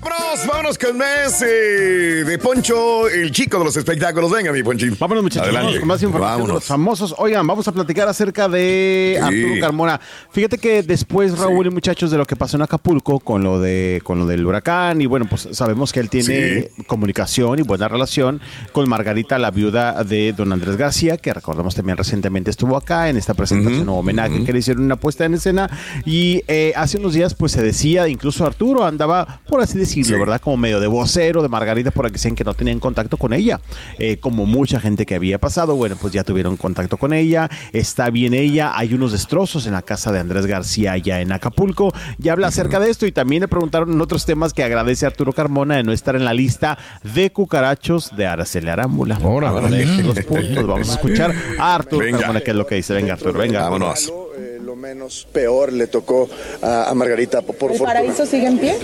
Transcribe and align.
Vámonos, 0.00 0.46
vámonos 0.46 0.78
con 0.78 0.96
más 0.96 1.42
eh, 1.42 2.22
de 2.24 2.38
Poncho, 2.38 3.08
el 3.08 3.32
chico 3.32 3.58
de 3.58 3.64
los 3.64 3.76
espectáculos. 3.76 4.30
Venga, 4.30 4.52
mi 4.52 4.62
Ponchín. 4.62 4.96
Vámonos, 4.98 5.24
muchachos. 5.24 5.42
Adelante. 5.48 5.66
Vamos 5.66 5.78
con 5.80 5.88
más 5.88 6.02
información 6.02 6.46
de 6.46 6.52
los 6.54 6.64
famosos. 6.64 7.14
Oigan, 7.18 7.44
vamos 7.46 7.66
a 7.66 7.72
platicar 7.72 8.06
acerca 8.08 8.48
de 8.48 9.16
Sí. 9.18 9.22
Arturo 9.24 9.60
Carmona. 9.60 10.00
Fíjate 10.30 10.58
que 10.58 10.84
después, 10.84 11.36
Raúl 11.36 11.66
y 11.66 11.70
muchachos, 11.70 12.12
de 12.12 12.16
lo 12.16 12.26
que 12.26 12.36
pasó 12.36 12.56
en 12.56 12.62
Acapulco 12.62 13.18
con 13.18 13.42
lo 13.42 13.60
de 13.60 14.00
con 14.04 14.20
lo 14.20 14.26
del 14.26 14.46
huracán, 14.46 15.00
y 15.00 15.06
bueno, 15.06 15.26
pues 15.28 15.48
sabemos 15.50 15.92
que 15.92 15.98
él 15.98 16.08
tiene 16.08 16.70
comunicación 16.86 17.58
y 17.58 17.62
buena 17.62 17.88
relación 17.88 18.40
con 18.72 18.88
Margarita, 18.88 19.36
la 19.38 19.50
viuda 19.50 20.04
de 20.04 20.32
don 20.32 20.52
Andrés 20.52 20.76
García, 20.76 21.16
que 21.16 21.34
recordamos 21.34 21.74
también 21.74 21.98
recientemente 21.98 22.50
estuvo 22.50 22.76
acá 22.76 23.08
en 23.08 23.16
esta 23.16 23.34
presentación 23.34 23.88
o 23.88 23.96
homenaje 23.96 24.44
que 24.44 24.52
le 24.52 24.60
hicieron 24.60 24.84
una 24.84 24.96
puesta 24.96 25.24
en 25.24 25.34
escena. 25.34 25.68
Y 26.04 26.42
eh, 26.46 26.72
hace 26.76 26.98
unos 26.98 27.14
días, 27.14 27.34
pues 27.34 27.50
se 27.52 27.62
decía, 27.62 28.06
incluso 28.06 28.46
Arturo 28.46 28.84
andaba, 28.84 29.40
por 29.48 29.60
así 29.60 29.76
decirlo, 29.76 29.87
¿verdad? 30.18 30.40
Como 30.40 30.56
medio 30.56 30.80
de 30.80 30.86
vocero 30.86 31.42
de 31.42 31.48
Margarita, 31.48 31.90
porque 31.90 32.12
decían 32.12 32.34
que 32.34 32.44
no 32.44 32.54
tenían 32.54 32.80
contacto 32.80 33.16
con 33.16 33.32
ella. 33.32 33.60
Eh, 33.98 34.18
como 34.18 34.46
mucha 34.46 34.80
gente 34.80 35.06
que 35.06 35.14
había 35.14 35.38
pasado, 35.38 35.76
bueno, 35.76 35.96
pues 36.00 36.12
ya 36.12 36.24
tuvieron 36.24 36.56
contacto 36.56 36.96
con 36.96 37.12
ella. 37.12 37.48
Está 37.72 38.10
bien 38.10 38.34
ella. 38.34 38.72
Hay 38.76 38.94
unos 38.94 39.12
destrozos 39.12 39.66
en 39.66 39.72
la 39.72 39.82
casa 39.82 40.12
de 40.12 40.20
Andrés 40.20 40.46
García 40.46 40.92
allá 40.92 41.20
en 41.20 41.32
Acapulco. 41.32 41.92
Y 42.22 42.28
habla 42.28 42.48
acerca 42.48 42.80
de 42.80 42.90
esto 42.90 43.06
y 43.06 43.12
también 43.12 43.40
le 43.42 43.48
preguntaron 43.48 43.92
en 43.92 44.00
otros 44.00 44.24
temas 44.26 44.52
que 44.52 44.62
agradece 44.62 45.04
a 45.04 45.08
Arturo 45.08 45.32
Carmona 45.32 45.76
de 45.76 45.82
no 45.82 45.92
estar 45.92 46.16
en 46.16 46.24
la 46.24 46.34
lista 46.34 46.78
de 47.14 47.30
cucarachos 47.30 48.16
de 48.16 48.26
Araceli 48.26 48.68
Arámbula. 48.68 49.16
Agradece 49.16 50.02
los 50.02 50.18
puntos. 50.24 50.66
Vamos 50.66 50.88
a 50.90 50.92
escuchar 50.92 51.34
a 51.58 51.74
Arturo 51.74 52.04
Venga. 52.04 52.18
Carmona, 52.18 52.40
que 52.40 52.50
es 52.50 52.56
lo 52.56 52.66
que 52.66 52.74
dice. 52.76 52.94
Venga, 52.94 53.14
Arturo, 53.14 53.38
venga. 53.38 53.62
Vámonos. 53.62 54.12
Eh, 54.38 54.58
lo 54.62 54.76
menos 54.76 55.26
peor 55.32 55.72
le 55.72 55.86
tocó 55.86 56.28
a, 56.62 56.90
a 56.90 56.94
Margarita 56.94 57.40
por, 57.42 57.56
por 57.56 57.72
¿El 57.72 57.78
fortuna. 57.78 58.00
paraíso 58.00 58.26
sigue 58.26 58.46
en 58.46 58.58
pie? 58.58 58.76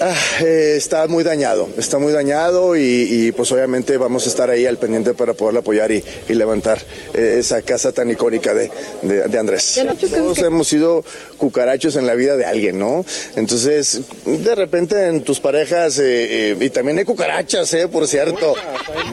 Ah, 0.00 0.14
eh, 0.40 0.74
está 0.76 1.08
muy 1.08 1.24
dañado, 1.24 1.68
está 1.76 1.98
muy 1.98 2.12
dañado 2.12 2.76
y, 2.76 2.82
y, 2.82 3.32
pues 3.32 3.50
obviamente 3.50 3.96
vamos 3.96 4.26
a 4.26 4.28
estar 4.28 4.48
ahí 4.48 4.64
al 4.64 4.76
pendiente 4.78 5.12
para 5.14 5.34
poderla 5.34 5.60
apoyar 5.60 5.90
y, 5.90 6.04
y 6.28 6.34
levantar 6.34 6.78
eh, 7.14 7.36
esa 7.40 7.62
casa 7.62 7.90
tan 7.90 8.08
icónica 8.10 8.54
de, 8.54 8.70
de- 9.02 9.22
de 9.28 9.38
Andrés. 9.38 9.80
Todos 10.10 10.38
hemos 10.38 10.68
sido 10.68 11.04
cucarachos 11.36 11.96
en 11.96 12.06
la 12.06 12.14
vida 12.14 12.36
de 12.36 12.44
alguien, 12.44 12.78
¿no? 12.78 13.04
Entonces, 13.34 14.02
de 14.24 14.54
repente 14.54 15.06
en 15.08 15.22
tus 15.22 15.40
parejas, 15.40 15.98
eh, 15.98 16.50
eh, 16.52 16.56
y 16.60 16.70
también 16.70 16.98
hay 16.98 17.04
cucarachas, 17.04 17.72
¿eh? 17.74 17.88
Por 17.88 18.06
cierto. 18.06 18.54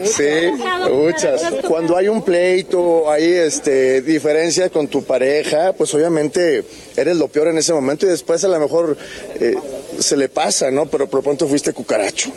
Sí, 0.03 0.51
muchas. 0.91 1.41
Cuando 1.67 1.97
hay 1.97 2.07
un 2.09 2.21
pleito, 2.23 3.09
hay 3.09 3.25
este, 3.33 4.01
diferencias 4.01 4.69
con 4.69 4.87
tu 4.87 5.03
pareja, 5.03 5.73
pues 5.73 5.93
obviamente 5.95 6.63
eres 6.95 7.17
lo 7.17 7.27
peor 7.27 7.47
en 7.47 7.57
ese 7.57 7.73
momento 7.73 8.05
y 8.05 8.09
después 8.09 8.43
a 8.43 8.47
lo 8.49 8.59
mejor 8.59 8.97
eh, 9.39 9.55
se 9.99 10.17
le 10.17 10.29
pasa, 10.29 10.71
¿no? 10.71 10.85
Pero 10.85 11.07
por 11.07 11.19
lo 11.19 11.23
pronto 11.23 11.47
fuiste 11.47 11.73
cucaracho. 11.73 12.31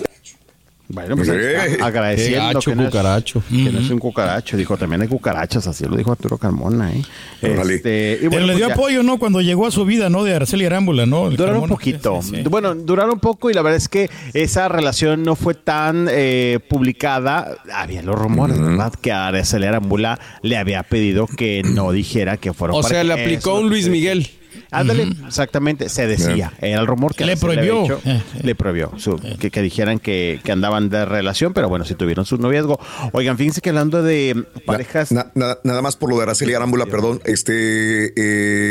Bueno, 0.91 1.17
pues 1.17 1.29
está, 1.29 1.85
agradeciendo 1.85 2.61
que, 2.61 2.75
no 2.75 2.85
es, 2.85 2.89
cucaracho. 2.89 3.43
que 3.51 3.71
no 3.71 3.79
es 3.79 3.91
un 3.91 3.99
cucaracho. 3.99 4.57
Dijo, 4.57 4.79
también 4.79 5.03
hay 5.03 5.09
cucarachas, 5.09 5.67
así 5.67 5.85
lo 5.85 5.97
dijo 5.97 6.13
Arturo 6.13 6.39
Carmona. 6.39 6.91
¿eh? 6.93 7.03
Este, 7.43 8.15
y 8.15 8.17
Pero 8.21 8.31
bueno, 8.31 8.47
le 8.47 8.53
pues 8.55 8.57
dio 8.57 8.73
apoyo, 8.73 9.03
¿no? 9.03 9.19
Cuando 9.19 9.43
llegó 9.43 9.67
a 9.67 9.71
su 9.71 9.85
vida, 9.85 10.09
¿no? 10.09 10.25
De 10.25 10.35
Araceli 10.35 10.65
Arámbula, 10.65 11.05
¿no? 11.05 11.29
El 11.29 11.37
Duraron 11.37 11.65
un 11.65 11.69
poquito. 11.69 12.21
Bueno, 12.49 12.75
duraron 12.75 13.21
poco 13.21 13.51
y 13.51 13.55
la 13.55 13.61
verdad 13.61 13.77
es 13.77 13.89
que 13.91 14.09
esa 14.33 14.69
relación 14.69 15.23
no 15.25 15.37
fue 15.37 15.53
tan 15.53 16.09
eh, 16.11 16.59
publicada. 16.71 17.59
Había 17.71 18.01
los 18.01 18.19
rumores, 18.19 18.59
¿verdad? 18.59 18.95
Que 18.95 19.13
a 19.13 19.27
Araceli 19.27 19.67
Arámbula 19.67 20.19
le 20.41 20.57
había 20.57 20.83
pedido 20.85 21.27
que 21.27 21.63
no 21.65 21.93
dijera 21.93 22.39
que 22.39 22.55
fueron 22.55 22.79
O 22.79 22.83
sea, 22.83 23.05
le 23.05 23.13
aplicó 23.13 23.59
un 23.59 23.69
Luis 23.69 23.91
Miguel. 23.91 24.38
Ándale, 24.71 25.09
exactamente, 25.27 25.89
se 25.89 26.07
decía. 26.07 26.53
Era 26.61 26.81
el 26.81 26.87
rumor 26.87 27.15
que 27.15 27.25
Le 27.25 27.37
prohibió. 27.37 27.83
dicho, 27.83 28.01
le 28.43 28.55
prohibió 28.55 28.93
su- 28.99 29.17
que, 29.39 29.51
que 29.51 29.63
dijeran 29.63 29.99
que, 29.99 30.41
que 30.45 30.53
andaban 30.53 30.89
de 30.91 31.05
relación, 31.05 31.53
pero 31.55 31.69
bueno, 31.69 31.85
si 31.85 31.95
tuvieron 31.95 32.25
su 32.27 32.37
noviazgo. 32.39 32.79
Oigan, 33.13 33.37
fíjense 33.39 33.61
que 33.61 33.71
hablando 33.71 34.03
de 34.03 34.45
parejas. 34.67 35.13
Na- 35.13 35.31
na- 35.35 35.59
nada 35.65 35.81
más 35.83 35.97
por 35.97 36.11
lo 36.11 36.17
de 36.17 36.25
Araceli 36.25 36.55
Arámbula, 36.55 36.87
perdón. 36.87 37.21
Este. 37.25 38.07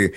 eh, 0.06 0.12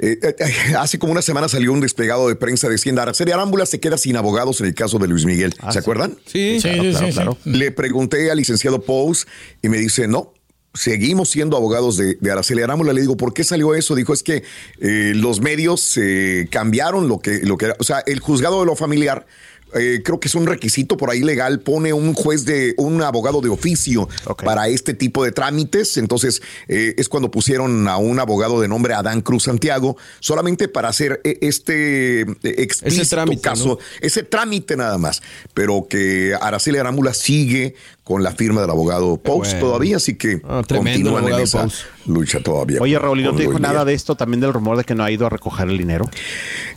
eh, 0.00 0.18
eh, 0.22 0.34
hace 0.78 0.98
como 0.98 1.12
una 1.12 1.22
semana 1.22 1.48
salió 1.48 1.72
un 1.72 1.80
desplegado 1.80 2.28
de 2.28 2.36
prensa 2.36 2.68
diciendo 2.68 3.02
Araceli 3.02 3.32
Arámbula 3.32 3.66
se 3.66 3.80
queda 3.80 3.98
sin 3.98 4.16
abogados 4.16 4.60
en 4.60 4.68
el 4.68 4.74
caso 4.74 4.98
de 4.98 5.08
Luis 5.08 5.24
Miguel. 5.24 5.54
¿Se 5.72 5.78
acuerdan? 5.80 6.16
Sí, 6.24 6.60
Sí, 6.60 6.70
sí, 6.70 6.94
sí, 6.94 7.12
sí. 7.12 7.20
Le 7.50 7.72
pregunté 7.72 8.30
al 8.30 8.36
licenciado 8.38 8.80
Pous 8.82 9.26
y 9.60 9.68
me 9.68 9.78
dice, 9.78 10.06
no, 10.08 10.32
seguimos 10.74 11.30
siendo 11.30 11.56
abogados 11.56 11.96
de, 11.96 12.16
de 12.20 12.30
Araceli 12.30 12.62
Arámbula. 12.62 12.92
Le 12.92 13.00
digo, 13.00 13.16
¿por 13.16 13.34
qué 13.34 13.44
salió 13.44 13.74
eso? 13.74 13.94
Dijo, 13.94 14.12
es 14.12 14.22
que 14.22 14.44
eh, 14.80 15.12
los 15.14 15.40
medios 15.40 15.96
eh, 15.96 16.48
cambiaron 16.50 17.08
lo 17.08 17.18
que, 17.18 17.40
lo 17.40 17.56
que 17.56 17.66
era. 17.66 17.76
O 17.78 17.84
sea, 17.84 18.02
el 18.06 18.20
juzgado 18.20 18.60
de 18.60 18.66
lo 18.66 18.76
familiar. 18.76 19.26
Eh, 19.74 20.00
creo 20.04 20.20
que 20.20 20.28
es 20.28 20.34
un 20.34 20.46
requisito 20.46 20.96
por 20.96 21.10
ahí 21.10 21.20
legal, 21.20 21.60
pone 21.60 21.92
un 21.92 22.14
juez 22.14 22.44
de, 22.44 22.74
un 22.76 23.02
abogado 23.02 23.40
de 23.40 23.48
oficio 23.48 24.08
para 24.44 24.68
este 24.68 24.94
tipo 24.94 25.24
de 25.24 25.32
trámites. 25.32 25.96
Entonces, 25.96 26.42
eh, 26.68 26.94
es 26.96 27.08
cuando 27.08 27.30
pusieron 27.30 27.88
a 27.88 27.96
un 27.96 28.18
abogado 28.18 28.60
de 28.60 28.68
nombre 28.68 28.94
Adán 28.94 29.20
Cruz 29.20 29.44
Santiago, 29.44 29.96
solamente 30.20 30.68
para 30.68 30.88
hacer 30.88 31.20
eh, 31.24 31.38
este 31.40 32.22
eh, 32.22 32.36
explícito 32.42 33.08
trámite, 33.16 33.42
caso, 33.42 33.68
¿no? 33.68 33.78
ese 34.00 34.22
trámite 34.22 34.76
nada 34.76 34.98
más, 34.98 35.22
pero 35.54 35.86
que 35.88 36.34
Araceli 36.40 36.78
Arámbula 36.78 37.14
sigue 37.14 37.74
con 38.04 38.22
la 38.22 38.32
firma 38.32 38.62
del 38.62 38.70
abogado 38.70 39.18
Post 39.18 39.52
bueno. 39.52 39.66
todavía, 39.66 39.96
así 39.96 40.14
que 40.14 40.40
Ah, 40.44 40.62
continúan 40.66 41.28
en 41.28 41.40
esa 41.40 41.64
Post. 41.64 41.82
Lucha 42.08 42.40
todavía. 42.40 42.80
Oye, 42.80 42.98
Raúl, 42.98 43.20
¿y 43.20 43.22
no 43.24 43.34
te 43.34 43.42
dijo 43.42 43.58
nada 43.58 43.84
de 43.84 43.94
esto 43.94 44.16
también 44.16 44.40
del 44.40 44.52
rumor 44.52 44.76
de 44.76 44.84
que 44.84 44.94
no 44.94 45.04
ha 45.04 45.10
ido 45.10 45.26
a 45.26 45.30
recoger 45.30 45.68
el 45.68 45.78
dinero? 45.78 46.04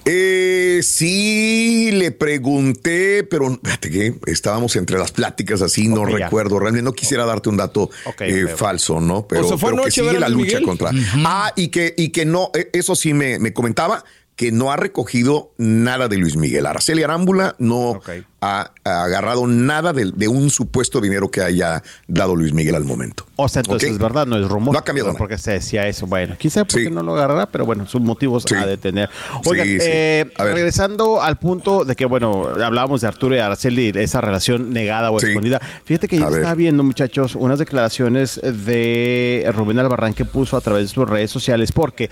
Eh, 0.06 0.80
sí, 0.84 1.90
le 1.94 2.12
pregunté, 2.12 3.24
pero 3.24 3.60
fíjate 3.64 3.90
que 3.90 4.16
estábamos 4.28 4.76
entre 4.76 4.98
las 4.98 5.12
pláticas 5.12 5.62
así, 5.62 5.88
no 5.88 6.08
ya. 6.10 6.26
recuerdo. 6.26 6.60
Realmente 6.60 6.84
no 6.84 6.94
quisiera 6.94 7.26
darte 7.26 7.50
un 7.50 7.58
dato 7.58 7.90
eh, 8.20 8.48
falso, 8.56 9.00
¿no? 9.00 9.28
Pero, 9.28 9.46
O 9.46 9.48
sea, 9.48 9.58
fue 9.58 9.72
pero 9.72 9.84
que 9.84 9.92
sigue 9.92 10.10
a 10.10 10.14
la 10.20 10.30
lucha 10.30 10.60
Miguel. 10.60 10.64
contra. 10.64 10.92
Ah, 11.26 11.54
y 11.56 11.70
que, 11.70 11.94
y 11.98 12.10
que 12.10 12.26
no, 12.26 12.52
eh, 12.54 12.70
eso 12.74 12.96
sí 12.96 13.14
me, 13.14 13.40
me 13.40 13.54
comentaba 13.54 14.04
que 14.36 14.52
no 14.52 14.72
ha 14.72 14.76
recogido 14.78 15.54
nada 15.58 16.08
de 16.08 16.18
Luis 16.18 16.36
Miguel. 16.36 16.66
Araceli 16.66 17.04
Arámbula 17.04 17.56
no 17.60 18.02
ha, 18.42 18.72
ha 18.84 19.04
agarrado 19.04 19.46
nada 19.48 19.94
de, 19.94 20.12
de 20.16 20.28
un 20.28 20.50
supuesto 20.50 21.00
dinero 21.00 21.30
que 21.30 21.42
haya 21.42 21.84
dado 22.08 22.36
Luis 22.36 22.54
Miguel 22.54 22.76
al 22.76 22.84
momento. 22.86 23.26
O 23.36 23.48
sea, 23.48 23.62
entonces 23.62 23.92
es 23.92 23.98
verdad, 23.98 24.26
no 24.28 24.38
es 24.38 24.48
rumor. 24.48 24.74
No 24.74 24.80
ha 24.80 24.84
cambiado 24.84 25.10
nada. 25.10 25.18
Porque 25.18 25.38
se 25.38 25.52
decía 25.52 25.88
eso. 25.88 26.08
Bueno, 26.08 26.36
quizá 26.38 26.66
porque 26.66 26.90
no 26.90 27.02
lo 27.04 27.14
agarrará, 27.16 27.46
pero 27.48 27.66
bueno, 27.66 27.88
sus 27.88 28.02
motivos 28.02 28.46
a 28.52 28.66
detener. 28.66 29.10
Oigan, 29.46 29.66
Sí, 29.68 29.80
sí. 29.80 29.88
eh, 29.88 30.26
regresando 30.38 31.22
al 31.22 31.38
punto 31.38 31.86
de 31.86 31.96
que, 31.96 32.06
bueno, 32.06 32.48
hablábamos 32.64 33.02
de 33.02 33.08
Arturo 33.08 33.36
y 33.36 33.40
Araceli, 33.40 33.92
esa 33.96 34.22
relación 34.22 34.72
negada 34.74 35.12
o 35.12 35.20
Sí. 35.20 35.28
escondida. 35.28 35.60
Fíjate 35.86 36.08
que 36.08 36.18
yo 36.18 36.28
estaba 36.28 36.56
viendo, 36.56 36.84
muchachos, 36.84 37.36
unas 37.36 37.60
declaraciones 37.60 38.40
de 38.44 39.50
Rubén 39.56 39.80
Albarrán 39.80 40.14
que 40.14 40.26
puso 40.26 40.58
a 40.58 40.62
través 40.62 40.84
de 40.90 40.94
sus 40.94 41.08
redes 41.08 41.30
sociales, 41.32 41.72
porque 41.72 42.10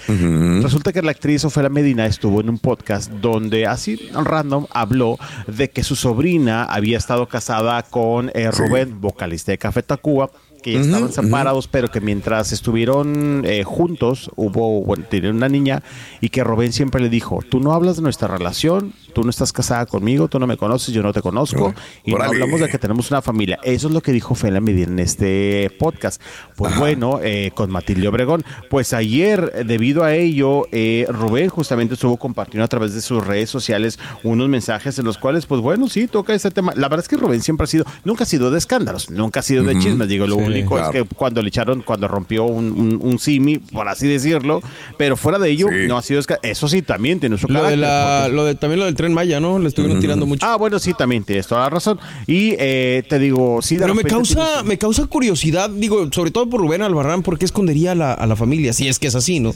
resulta 0.61 0.93
que 0.93 1.01
la 1.01 1.11
actriz 1.11 1.43
Ofelia 1.45 1.69
Medina 1.69 2.05
estuvo 2.05 2.41
en 2.41 2.49
un 2.49 2.59
podcast 2.59 3.09
donde 3.11 3.65
así 3.65 4.09
random 4.13 4.65
habló 4.71 5.17
de 5.47 5.69
que 5.69 5.83
su 5.83 5.95
sobrina 6.19 6.65
había 6.65 6.97
estado 6.97 7.29
casada 7.29 7.81
con 7.81 8.29
eh, 8.33 8.51
Rubén, 8.51 8.99
vocalista 8.99 9.53
de 9.53 9.57
Café 9.57 9.83
Tacuba, 9.83 10.29
que 10.61 10.73
ya 10.73 10.81
estaban 10.81 11.13
separados, 11.13 11.69
pero 11.69 11.87
que 11.89 12.01
mientras 12.01 12.51
estuvieron 12.51 13.43
eh, 13.45 13.63
juntos, 13.63 14.29
hubo, 14.35 14.83
bueno, 14.83 15.05
tenían 15.09 15.37
una 15.37 15.47
niña 15.47 15.81
y 16.19 16.27
que 16.27 16.43
Rubén 16.43 16.73
siempre 16.73 17.01
le 17.01 17.07
dijo, 17.07 17.39
tú 17.49 17.61
no 17.61 17.71
hablas 17.71 17.95
de 17.95 18.01
nuestra 18.01 18.27
relación, 18.27 18.91
tú 19.09 19.23
no 19.23 19.29
estás 19.29 19.51
casada 19.51 19.85
conmigo, 19.85 20.27
tú 20.27 20.39
no 20.39 20.47
me 20.47 20.57
conoces, 20.57 20.93
yo 20.93 21.01
no 21.03 21.13
te 21.13 21.21
conozco 21.21 21.73
y 22.03 22.13
no 22.13 22.23
hablamos 22.23 22.59
de 22.59 22.69
que 22.69 22.77
tenemos 22.77 23.09
una 23.11 23.21
familia. 23.21 23.59
Eso 23.63 23.87
es 23.87 23.93
lo 23.93 24.01
que 24.01 24.11
dijo 24.11 24.35
Fela 24.35 24.59
Medina 24.61 24.91
en 24.91 24.99
este 24.99 25.71
podcast. 25.79 26.21
Pues 26.55 26.77
bueno, 26.77 27.19
eh, 27.21 27.51
con 27.53 27.69
Matilde 27.71 28.07
Obregón, 28.07 28.43
pues 28.69 28.93
ayer, 28.93 29.51
eh, 29.55 29.63
debido 29.65 30.03
a 30.03 30.13
ello, 30.15 30.63
eh, 30.71 31.05
Rubén 31.09 31.49
justamente 31.49 31.93
estuvo 31.95 32.17
compartiendo 32.17 32.63
a 32.65 32.67
través 32.67 32.93
de 32.93 33.01
sus 33.01 33.25
redes 33.25 33.49
sociales 33.49 33.99
unos 34.23 34.49
mensajes 34.49 34.97
en 34.99 35.05
los 35.05 35.17
cuales, 35.17 35.45
pues 35.45 35.61
bueno, 35.61 35.87
sí, 35.89 36.07
toca 36.07 36.33
ese 36.33 36.51
tema. 36.51 36.73
La 36.75 36.87
verdad 36.89 37.03
es 37.05 37.07
que 37.09 37.17
Rubén 37.17 37.41
siempre 37.41 37.63
ha 37.65 37.67
sido, 37.67 37.85
nunca 38.03 38.23
ha 38.23 38.27
sido 38.27 38.51
de 38.51 38.57
escándalos, 38.57 39.09
nunca 39.09 39.39
ha 39.39 39.43
sido 39.43 39.63
de 39.63 39.77
chismes. 39.79 40.07
Digo, 40.07 40.27
lo 40.27 40.37
único 40.37 40.75
claro. 40.75 40.91
es 40.93 41.03
que 41.09 41.15
cuando 41.15 41.41
le 41.41 41.49
echaron, 41.49 41.81
cuando 41.81 42.07
rompió 42.07 42.45
un, 42.45 42.71
un, 42.71 42.99
un 43.01 43.19
simi, 43.19 43.57
por 43.59 43.87
así 43.87 44.07
decirlo, 44.07 44.61
pero 44.97 45.15
fuera 45.17 45.39
de 45.39 45.49
ello, 45.49 45.67
Sí. 45.69 45.87
no 45.87 45.97
ha 45.97 46.01
sido 46.01 46.19
esca- 46.21 46.39
Eso 46.41 46.67
sí, 46.67 46.81
también 46.81 47.19
tiene 47.19 47.37
su 47.37 47.47
Lo 47.47 47.53
de 47.55 47.59
carácter, 47.59 47.79
la, 47.79 48.19
porque- 48.23 48.35
lo 48.35 48.45
de, 48.45 48.55
también 48.55 48.79
lo 48.79 48.85
del 48.85 48.95
tren 48.95 49.08
Maya, 49.13 49.39
¿no? 49.39 49.59
Le 49.59 49.67
estuvieron 49.69 49.99
tirando 49.99 50.25
mucho. 50.25 50.45
Ah, 50.45 50.55
bueno, 50.57 50.79
sí, 50.79 50.93
también 50.93 51.23
tienes 51.23 51.47
toda 51.47 51.61
la 51.61 51.69
razón. 51.69 51.99
Y 52.27 52.55
eh, 52.59 53.03
te 53.07 53.19
digo, 53.19 53.61
sí, 53.61 53.75
de 53.75 53.81
Pero 53.81 53.95
me 53.95 54.03
causa, 54.03 54.35
tienes- 54.45 54.63
me 54.65 54.77
causa 54.77 55.05
curiosidad, 55.07 55.69
digo, 55.69 56.09
sobre 56.11 56.31
todo 56.31 56.49
por 56.49 56.61
Rubén 56.61 56.81
Albarrán, 56.81 57.21
¿por 57.23 57.37
qué 57.37 57.45
escondería 57.45 57.91
a 57.91 57.95
la, 57.95 58.13
a 58.13 58.27
la 58.27 58.35
familia? 58.35 58.73
Si 58.73 58.87
es 58.87 58.99
que 58.99 59.07
es 59.07 59.15
así, 59.15 59.39
¿no? 59.39 59.53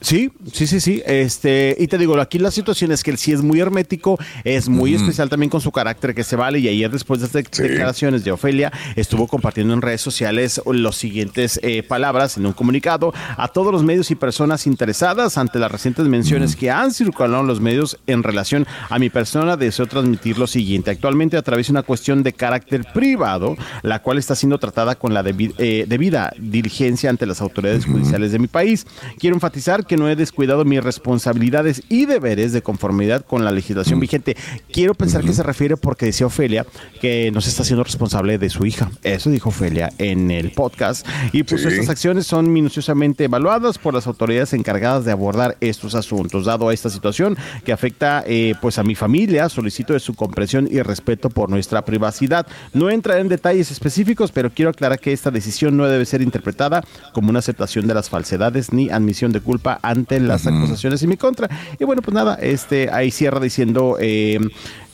Sí, 0.00 0.30
sí, 0.52 0.66
sí, 0.66 0.80
sí. 0.80 1.02
Este, 1.06 1.76
y 1.78 1.88
te 1.88 1.98
digo, 1.98 2.18
aquí 2.20 2.38
la 2.38 2.50
situación 2.50 2.92
es 2.92 3.02
que 3.02 3.10
él 3.10 3.18
sí 3.18 3.32
es 3.32 3.42
muy 3.42 3.60
hermético, 3.60 4.18
es 4.44 4.68
muy 4.68 4.94
especial 4.94 5.28
también 5.28 5.50
con 5.50 5.60
su 5.60 5.72
carácter 5.72 6.14
que 6.14 6.22
se 6.24 6.36
vale. 6.36 6.60
Y 6.60 6.68
ayer, 6.68 6.90
después 6.90 7.20
de 7.20 7.26
estas 7.26 7.50
declaraciones 7.58 8.22
de 8.24 8.30
Ofelia, 8.30 8.72
estuvo 8.96 9.26
compartiendo 9.26 9.74
en 9.74 9.82
redes 9.82 10.00
sociales 10.00 10.60
los 10.66 10.96
siguientes 10.96 11.58
eh, 11.62 11.82
palabras 11.82 12.36
en 12.36 12.46
un 12.46 12.52
comunicado 12.52 13.12
a 13.36 13.48
todos 13.48 13.72
los 13.72 13.82
medios 13.82 14.10
y 14.10 14.14
personas 14.14 14.66
interesadas 14.66 15.36
ante 15.36 15.58
las 15.58 15.70
recientes 15.72 16.06
menciones 16.06 16.54
que 16.54 16.70
han 16.70 16.92
circulado 16.92 17.40
en 17.40 17.48
los 17.48 17.60
medios 17.60 17.98
en 18.06 18.22
relación 18.22 18.66
a 18.88 18.98
mi 18.98 19.10
persona. 19.10 19.56
Deseo 19.56 19.86
transmitir 19.86 20.38
lo 20.38 20.46
siguiente. 20.46 20.90
Actualmente, 20.92 21.36
a 21.36 21.42
través 21.42 21.66
de 21.66 21.72
una 21.72 21.82
cuestión 21.82 22.22
de 22.22 22.32
carácter 22.32 22.84
privado, 22.94 23.56
la 23.82 24.00
cual 24.00 24.18
está 24.18 24.34
siendo 24.36 24.58
tratada 24.58 24.94
con 24.94 25.12
la 25.12 25.24
debi- 25.24 25.54
eh, 25.58 25.86
debida 25.88 26.32
diligencia 26.38 27.10
ante 27.10 27.26
las 27.26 27.40
autoridades 27.40 27.84
judiciales 27.84 28.30
de 28.32 28.38
mi 28.38 28.46
país. 28.46 28.86
Quiero 29.18 29.34
enfatizar 29.34 29.86
que 29.88 29.96
no 29.96 30.08
he 30.08 30.14
descuidado 30.14 30.64
mis 30.64 30.82
responsabilidades 30.84 31.82
y 31.88 32.06
deberes 32.06 32.52
de 32.52 32.62
conformidad 32.62 33.24
con 33.26 33.44
la 33.44 33.50
legislación 33.50 33.98
vigente. 33.98 34.36
Quiero 34.72 34.94
pensar 34.94 35.24
que 35.24 35.32
se 35.32 35.42
refiere 35.42 35.76
porque 35.76 36.06
decía 36.06 36.26
Ofelia 36.26 36.64
que 37.00 37.30
no 37.32 37.40
se 37.40 37.50
está 37.50 37.62
haciendo 37.62 37.82
responsable 37.82 38.38
de 38.38 38.50
su 38.50 38.64
hija. 38.66 38.90
Eso 39.02 39.30
dijo 39.30 39.48
Ofelia 39.48 39.90
en 39.98 40.30
el 40.30 40.52
podcast. 40.52 41.06
Y 41.32 41.42
pues 41.42 41.62
Sí. 41.62 41.68
estas 41.68 41.88
acciones 41.88 42.26
son 42.26 42.52
minuciosamente 42.52 43.24
evaluadas 43.24 43.78
por 43.78 43.94
las 43.94 44.06
autoridades 44.06 44.52
encargadas 44.52 45.04
de 45.04 45.10
abordar 45.12 45.56
estos 45.60 45.94
asuntos. 45.96 46.44
Dado 46.44 46.68
a 46.68 46.74
esta 46.74 46.90
situación 46.90 47.36
que 47.64 47.72
afecta 47.72 48.22
eh, 48.26 48.54
pues 48.60 48.78
a 48.78 48.84
mi 48.84 48.94
familia, 48.94 49.48
solicito 49.48 49.94
de 49.94 50.00
su 50.00 50.14
comprensión 50.14 50.68
y 50.70 50.80
respeto 50.82 51.30
por 51.30 51.48
nuestra 51.50 51.84
privacidad. 51.84 52.46
No 52.74 52.90
entraré 52.90 53.22
en 53.22 53.28
detalles 53.28 53.70
específicos, 53.70 54.30
pero 54.30 54.50
quiero 54.50 54.70
aclarar 54.70 55.00
que 55.00 55.12
esta 55.12 55.30
decisión 55.30 55.76
no 55.76 55.86
debe 55.86 56.04
ser 56.04 56.20
interpretada 56.22 56.84
como 57.12 57.30
una 57.30 57.38
aceptación 57.38 57.86
de 57.86 57.94
las 57.94 58.08
falsedades 58.10 58.72
ni 58.72 58.90
admisión 58.90 59.32
de 59.32 59.40
culpa 59.40 59.77
ante 59.82 60.20
las 60.20 60.46
acusaciones 60.46 61.02
en 61.02 61.08
mi 61.08 61.16
contra. 61.16 61.48
Y 61.78 61.84
bueno, 61.84 62.02
pues 62.02 62.14
nada, 62.14 62.34
este 62.34 62.90
ahí 62.90 63.10
cierra 63.10 63.40
diciendo 63.40 63.96
eh, 64.00 64.38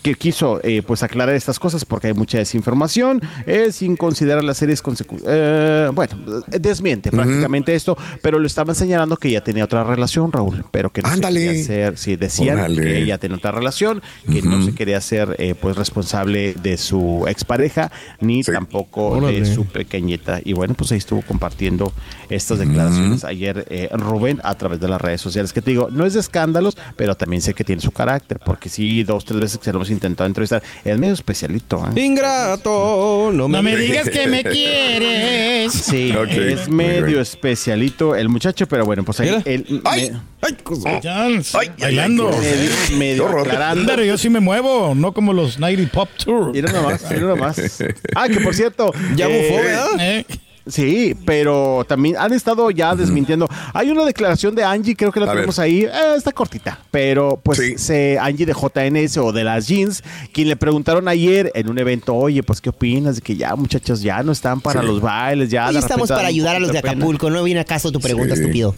que 0.04 0.14
quiso 0.16 0.60
eh, 0.62 0.82
pues 0.86 1.02
aclarar 1.02 1.34
estas 1.34 1.58
cosas 1.58 1.86
porque 1.86 2.08
hay 2.08 2.12
mucha 2.14 2.36
desinformación, 2.36 3.22
eh, 3.46 3.72
sin 3.72 3.96
considerar 3.96 4.44
las 4.44 4.58
series 4.58 4.82
consecutivas. 4.82 5.94
bueno, 5.94 6.14
eh, 6.52 6.58
desmiente 6.60 7.10
prácticamente 7.10 7.74
esto, 7.74 7.96
pero 8.20 8.38
lo 8.38 8.46
estaban 8.46 8.74
señalando 8.74 9.16
que 9.16 9.30
ya 9.30 9.42
tenía 9.42 9.64
otra 9.64 9.82
relación, 9.82 10.30
Raúl, 10.30 10.62
pero 10.70 10.90
que 10.92 11.00
no 11.00 11.08
Ándale. 11.08 11.40
se 11.40 11.46
quería 11.46 11.62
hacer, 11.62 11.98
sí, 11.98 12.16
decían 12.16 12.58
Órale. 12.58 12.82
que 12.82 12.98
ella 12.98 13.16
tenía 13.16 13.38
otra 13.38 13.50
relación, 13.52 14.02
que 14.30 14.42
no 14.42 14.62
se 14.62 14.74
quería 14.74 14.98
hacer 14.98 15.36
eh, 15.38 15.54
pues 15.58 15.76
responsable 15.76 16.52
de 16.62 16.76
su 16.76 17.24
expareja, 17.26 17.90
ni 18.20 18.42
Sí. 18.44 18.52
tampoco 18.52 19.06
Órale. 19.06 19.40
de 19.40 19.46
su 19.54 19.64
pequeñita. 19.64 20.38
Y 20.44 20.52
bueno, 20.52 20.74
pues 20.74 20.92
ahí 20.92 20.98
estuvo 20.98 21.22
compartiendo 21.22 21.92
estas 22.28 22.58
declaraciones 22.58 23.24
ayer 23.24 23.64
eh, 23.70 23.88
Rubén 23.92 24.38
a 24.44 24.54
través 24.54 24.80
de 24.80 24.88
las 24.88 25.00
redes 25.00 25.22
sociales, 25.22 25.54
que 25.54 25.62
te 25.62 25.70
digo, 25.70 25.88
no 25.90 26.04
es 26.04 26.12
de 26.12 26.20
escándalos, 26.20 26.76
pero 26.96 27.14
también 27.16 27.40
sé 27.40 27.54
que 27.54 27.64
tiene 27.64 27.80
su 27.80 27.90
carácter, 27.90 28.38
porque 28.44 28.68
sí, 28.68 29.02
dos, 29.02 29.24
tres 29.24 29.40
veces 29.40 29.58
que 29.58 29.64
se 29.64 29.72
lo 29.72 29.78
hemos 29.78 29.90
intentado 29.94 30.26
entrevistar, 30.26 30.62
es 30.84 30.98
medio 30.98 31.14
especialito. 31.14 31.82
¿eh? 31.94 32.00
Ingrato, 32.00 33.30
no 33.32 33.48
me, 33.48 33.56
No 33.58 33.62
me 33.62 33.76
digas 33.76 34.08
que 34.10 34.26
me 34.26 34.44
quieres. 34.44 35.72
Sí, 35.84 36.12
es 36.48 36.68
medio 36.68 37.20
especialito 37.20 38.14
el 38.14 38.28
muchacho, 38.28 38.66
pero 38.66 38.84
bueno, 38.84 39.02
pues 39.04 39.20
ahí 39.20 39.42
él 39.44 39.80
¡Ay! 39.84 40.10
me- 40.10 40.20
Ay, 40.42 40.56
cosa. 40.62 41.00
Ay, 41.02 41.40
ay, 41.54 41.70
bailando. 41.78 42.28
ay, 42.30 42.96
medio, 42.96 43.26
aclarando. 43.38 43.86
Pero 43.86 44.04
yo 44.04 44.18
sí 44.18 44.28
me 44.28 44.40
muevo, 44.40 44.94
no 44.94 45.12
como 45.14 45.32
los 45.32 45.58
90 45.58 45.90
Pop 45.90 46.08
Tour. 46.22 46.52
Mira 46.52 46.70
nomás, 46.70 47.02
mira 47.10 47.22
nomás. 47.22 47.56
Ah, 48.14 48.28
que 48.28 48.40
por 48.40 48.54
cierto. 48.54 48.92
Ya 49.16 49.26
eh, 49.26 49.48
bufó, 49.48 49.62
¿verdad? 49.62 49.88
Eh, 50.00 50.26
Sí, 50.66 51.14
pero 51.26 51.84
también 51.86 52.16
han 52.18 52.32
estado 52.32 52.70
ya 52.70 52.94
desmintiendo. 52.96 53.46
Hay 53.74 53.90
una 53.90 54.04
declaración 54.06 54.54
de 54.54 54.64
Angie, 54.64 54.96
creo 54.96 55.12
que 55.12 55.20
la 55.20 55.26
A 55.26 55.34
tenemos 55.34 55.58
ver. 55.58 55.64
ahí, 55.66 55.84
eh, 55.84 56.14
está 56.16 56.32
cortita, 56.32 56.78
pero 56.90 57.38
pues 57.42 57.58
Sí. 57.58 57.74
se, 57.76 58.18
Angie 58.18 58.46
de 58.46 58.54
JNS 58.54 59.18
o 59.18 59.30
de 59.32 59.44
las 59.44 59.68
jeans, 59.68 60.02
quien 60.32 60.48
le 60.48 60.56
preguntaron 60.56 61.06
ayer 61.06 61.52
en 61.54 61.68
un 61.68 61.78
evento, 61.78 62.14
oye, 62.14 62.42
pues 62.42 62.62
qué 62.62 62.70
opinas 62.70 63.16
de 63.16 63.20
que 63.22 63.36
ya 63.36 63.54
muchachos 63.56 64.00
ya 64.00 64.22
no 64.22 64.32
están 64.32 64.62
para 64.62 64.80
Sí. 64.80 64.86
los 64.86 65.02
bailes, 65.02 65.50
ya 65.50 65.68
Hoy 65.68 65.76
estamos 65.76 66.08
para 66.08 66.28
ayudar 66.28 66.56
a 66.56 66.60
los 66.60 66.72
de 66.72 66.80
pena. 66.80 66.92
Acapulco. 66.94 67.28
No 67.28 67.42
viene 67.44 67.60
acaso 67.60 67.92
tu 67.92 68.00
pregunta, 68.00 68.34
Sí. 68.34 68.40
estúpido. 68.42 68.74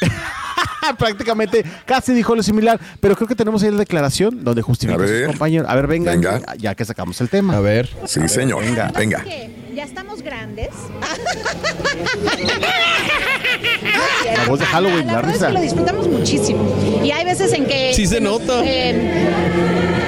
Prácticamente 0.98 1.64
casi 1.86 2.12
dijo 2.12 2.34
lo 2.34 2.42
similar, 2.42 2.80
pero 3.00 3.14
creo 3.14 3.28
que 3.28 3.36
tenemos 3.36 3.62
ahí 3.62 3.70
la 3.70 3.78
declaración 3.78 4.42
donde 4.42 4.62
justifica 4.62 4.98
A 5.00 5.04
a 5.04 5.06
sus 5.06 5.16
ver. 5.16 5.26
compañeros. 5.26 5.68
A 5.70 5.74
ver, 5.76 5.86
venga, 5.86 6.10
Venga. 6.10 6.34
Angie, 6.36 6.46
ya 6.58 6.74
que 6.74 6.84
sacamos 6.84 7.20
el 7.20 7.28
tema. 7.28 7.56
A 7.56 7.60
ver. 7.60 7.88
Sí, 8.06 8.20
señor. 8.28 8.64
venga. 8.64 8.90
Venga. 8.96 9.24
Ya 9.72 9.84
estamos 9.84 10.22
grandes. 10.22 10.70
La 14.36 14.44
voz 14.46 14.58
de 14.60 14.66
Halloween, 14.66 15.06
la 15.06 15.16
verdad 15.16 15.30
es 15.30 15.34
risa. 15.36 15.46
que 15.48 15.52
lo 15.54 15.60
disfrutamos 15.60 16.08
muchísimo. 16.08 16.64
Y 17.04 17.10
hay 17.10 17.24
veces 17.24 17.52
en 17.52 17.66
que... 17.66 17.92
Sí 17.94 18.06
se 18.06 18.20
nos, 18.20 18.40
nota. 18.40 18.62
eh, 18.64 19.28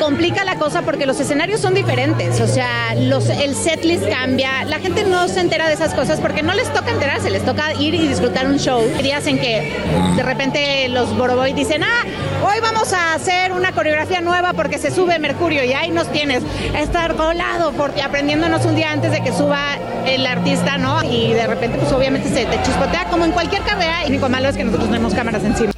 complica 0.00 0.44
la 0.44 0.56
cosa 0.56 0.82
porque 0.82 1.06
los 1.06 1.18
escenarios 1.20 1.60
son 1.60 1.74
diferentes. 1.74 2.40
O 2.40 2.46
sea, 2.46 2.94
los, 2.94 3.28
el 3.28 3.54
setlist 3.54 4.08
cambia. 4.08 4.64
La 4.64 4.78
gente 4.78 5.04
no 5.04 5.28
se 5.28 5.40
entera 5.40 5.66
de 5.68 5.74
esas 5.74 5.94
cosas 5.94 6.20
porque 6.20 6.42
no 6.42 6.54
les 6.54 6.72
toca 6.72 6.90
enterarse. 6.90 7.30
Les 7.30 7.44
toca 7.44 7.72
ir 7.74 7.94
y 7.94 8.08
disfrutar 8.08 8.46
un 8.46 8.58
show. 8.58 8.82
Hay 8.96 9.02
días 9.02 9.26
en 9.26 9.38
que 9.38 9.72
de 10.16 10.22
repente 10.22 10.88
los 10.88 11.16
Boroboy 11.16 11.52
dicen, 11.52 11.82
ah, 11.84 12.04
hoy 12.46 12.60
vamos 12.60 12.92
a 12.92 13.14
hacer 13.14 13.52
una 13.52 13.72
coreografía 13.72 14.20
nueva 14.20 14.52
porque 14.52 14.78
se 14.78 14.90
sube 14.90 15.18
Mercurio. 15.18 15.64
Y 15.64 15.72
ahí 15.72 15.90
nos 15.90 16.10
tienes. 16.10 16.42
Estar 16.78 17.14
colado 17.14 17.72
porque 17.72 18.02
aprendiéndonos 18.02 18.64
un 18.66 18.74
día 18.76 18.90
antes 18.90 19.10
de 19.10 19.20
que 19.22 19.32
suba 19.32 19.78
el 20.06 20.26
artista, 20.26 20.76
¿no? 20.78 21.02
Y 21.02 21.32
de 21.32 21.46
repente, 21.46 21.78
pues 21.78 21.92
obviamente 21.92 22.28
se 22.28 22.44
te 22.44 22.62
chispotea 22.62 23.04
como 23.10 23.24
en 23.24 23.32
cualquier 23.32 23.43
carrera. 23.48 24.00
Y 24.02 24.04
lo 24.04 24.08
único 24.10 24.28
malo 24.28 24.48
es 24.48 24.56
que 24.56 24.64
nosotros 24.64 24.88
tenemos 24.88 25.14
cámaras 25.14 25.44
encima. 25.44 25.72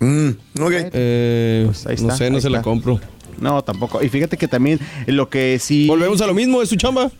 Mm, 0.00 0.28
ok. 0.60 0.72
Eh, 0.92 1.62
Pues 1.66 1.86
ahí 1.86 1.96
no 1.96 2.02
está, 2.02 2.16
sé, 2.16 2.30
no 2.30 2.40
se 2.40 2.50
la 2.50 2.62
compro. 2.62 3.00
No, 3.40 3.62
tampoco. 3.62 4.02
Y 4.02 4.08
fíjate 4.08 4.36
que 4.36 4.48
también 4.48 4.78
lo 5.06 5.28
que 5.28 5.58
sí. 5.58 5.86
Volvemos 5.88 6.20
a 6.20 6.26
lo 6.26 6.34
mismo, 6.34 6.62
es 6.62 6.68
su 6.68 6.76
chamba. 6.76 7.10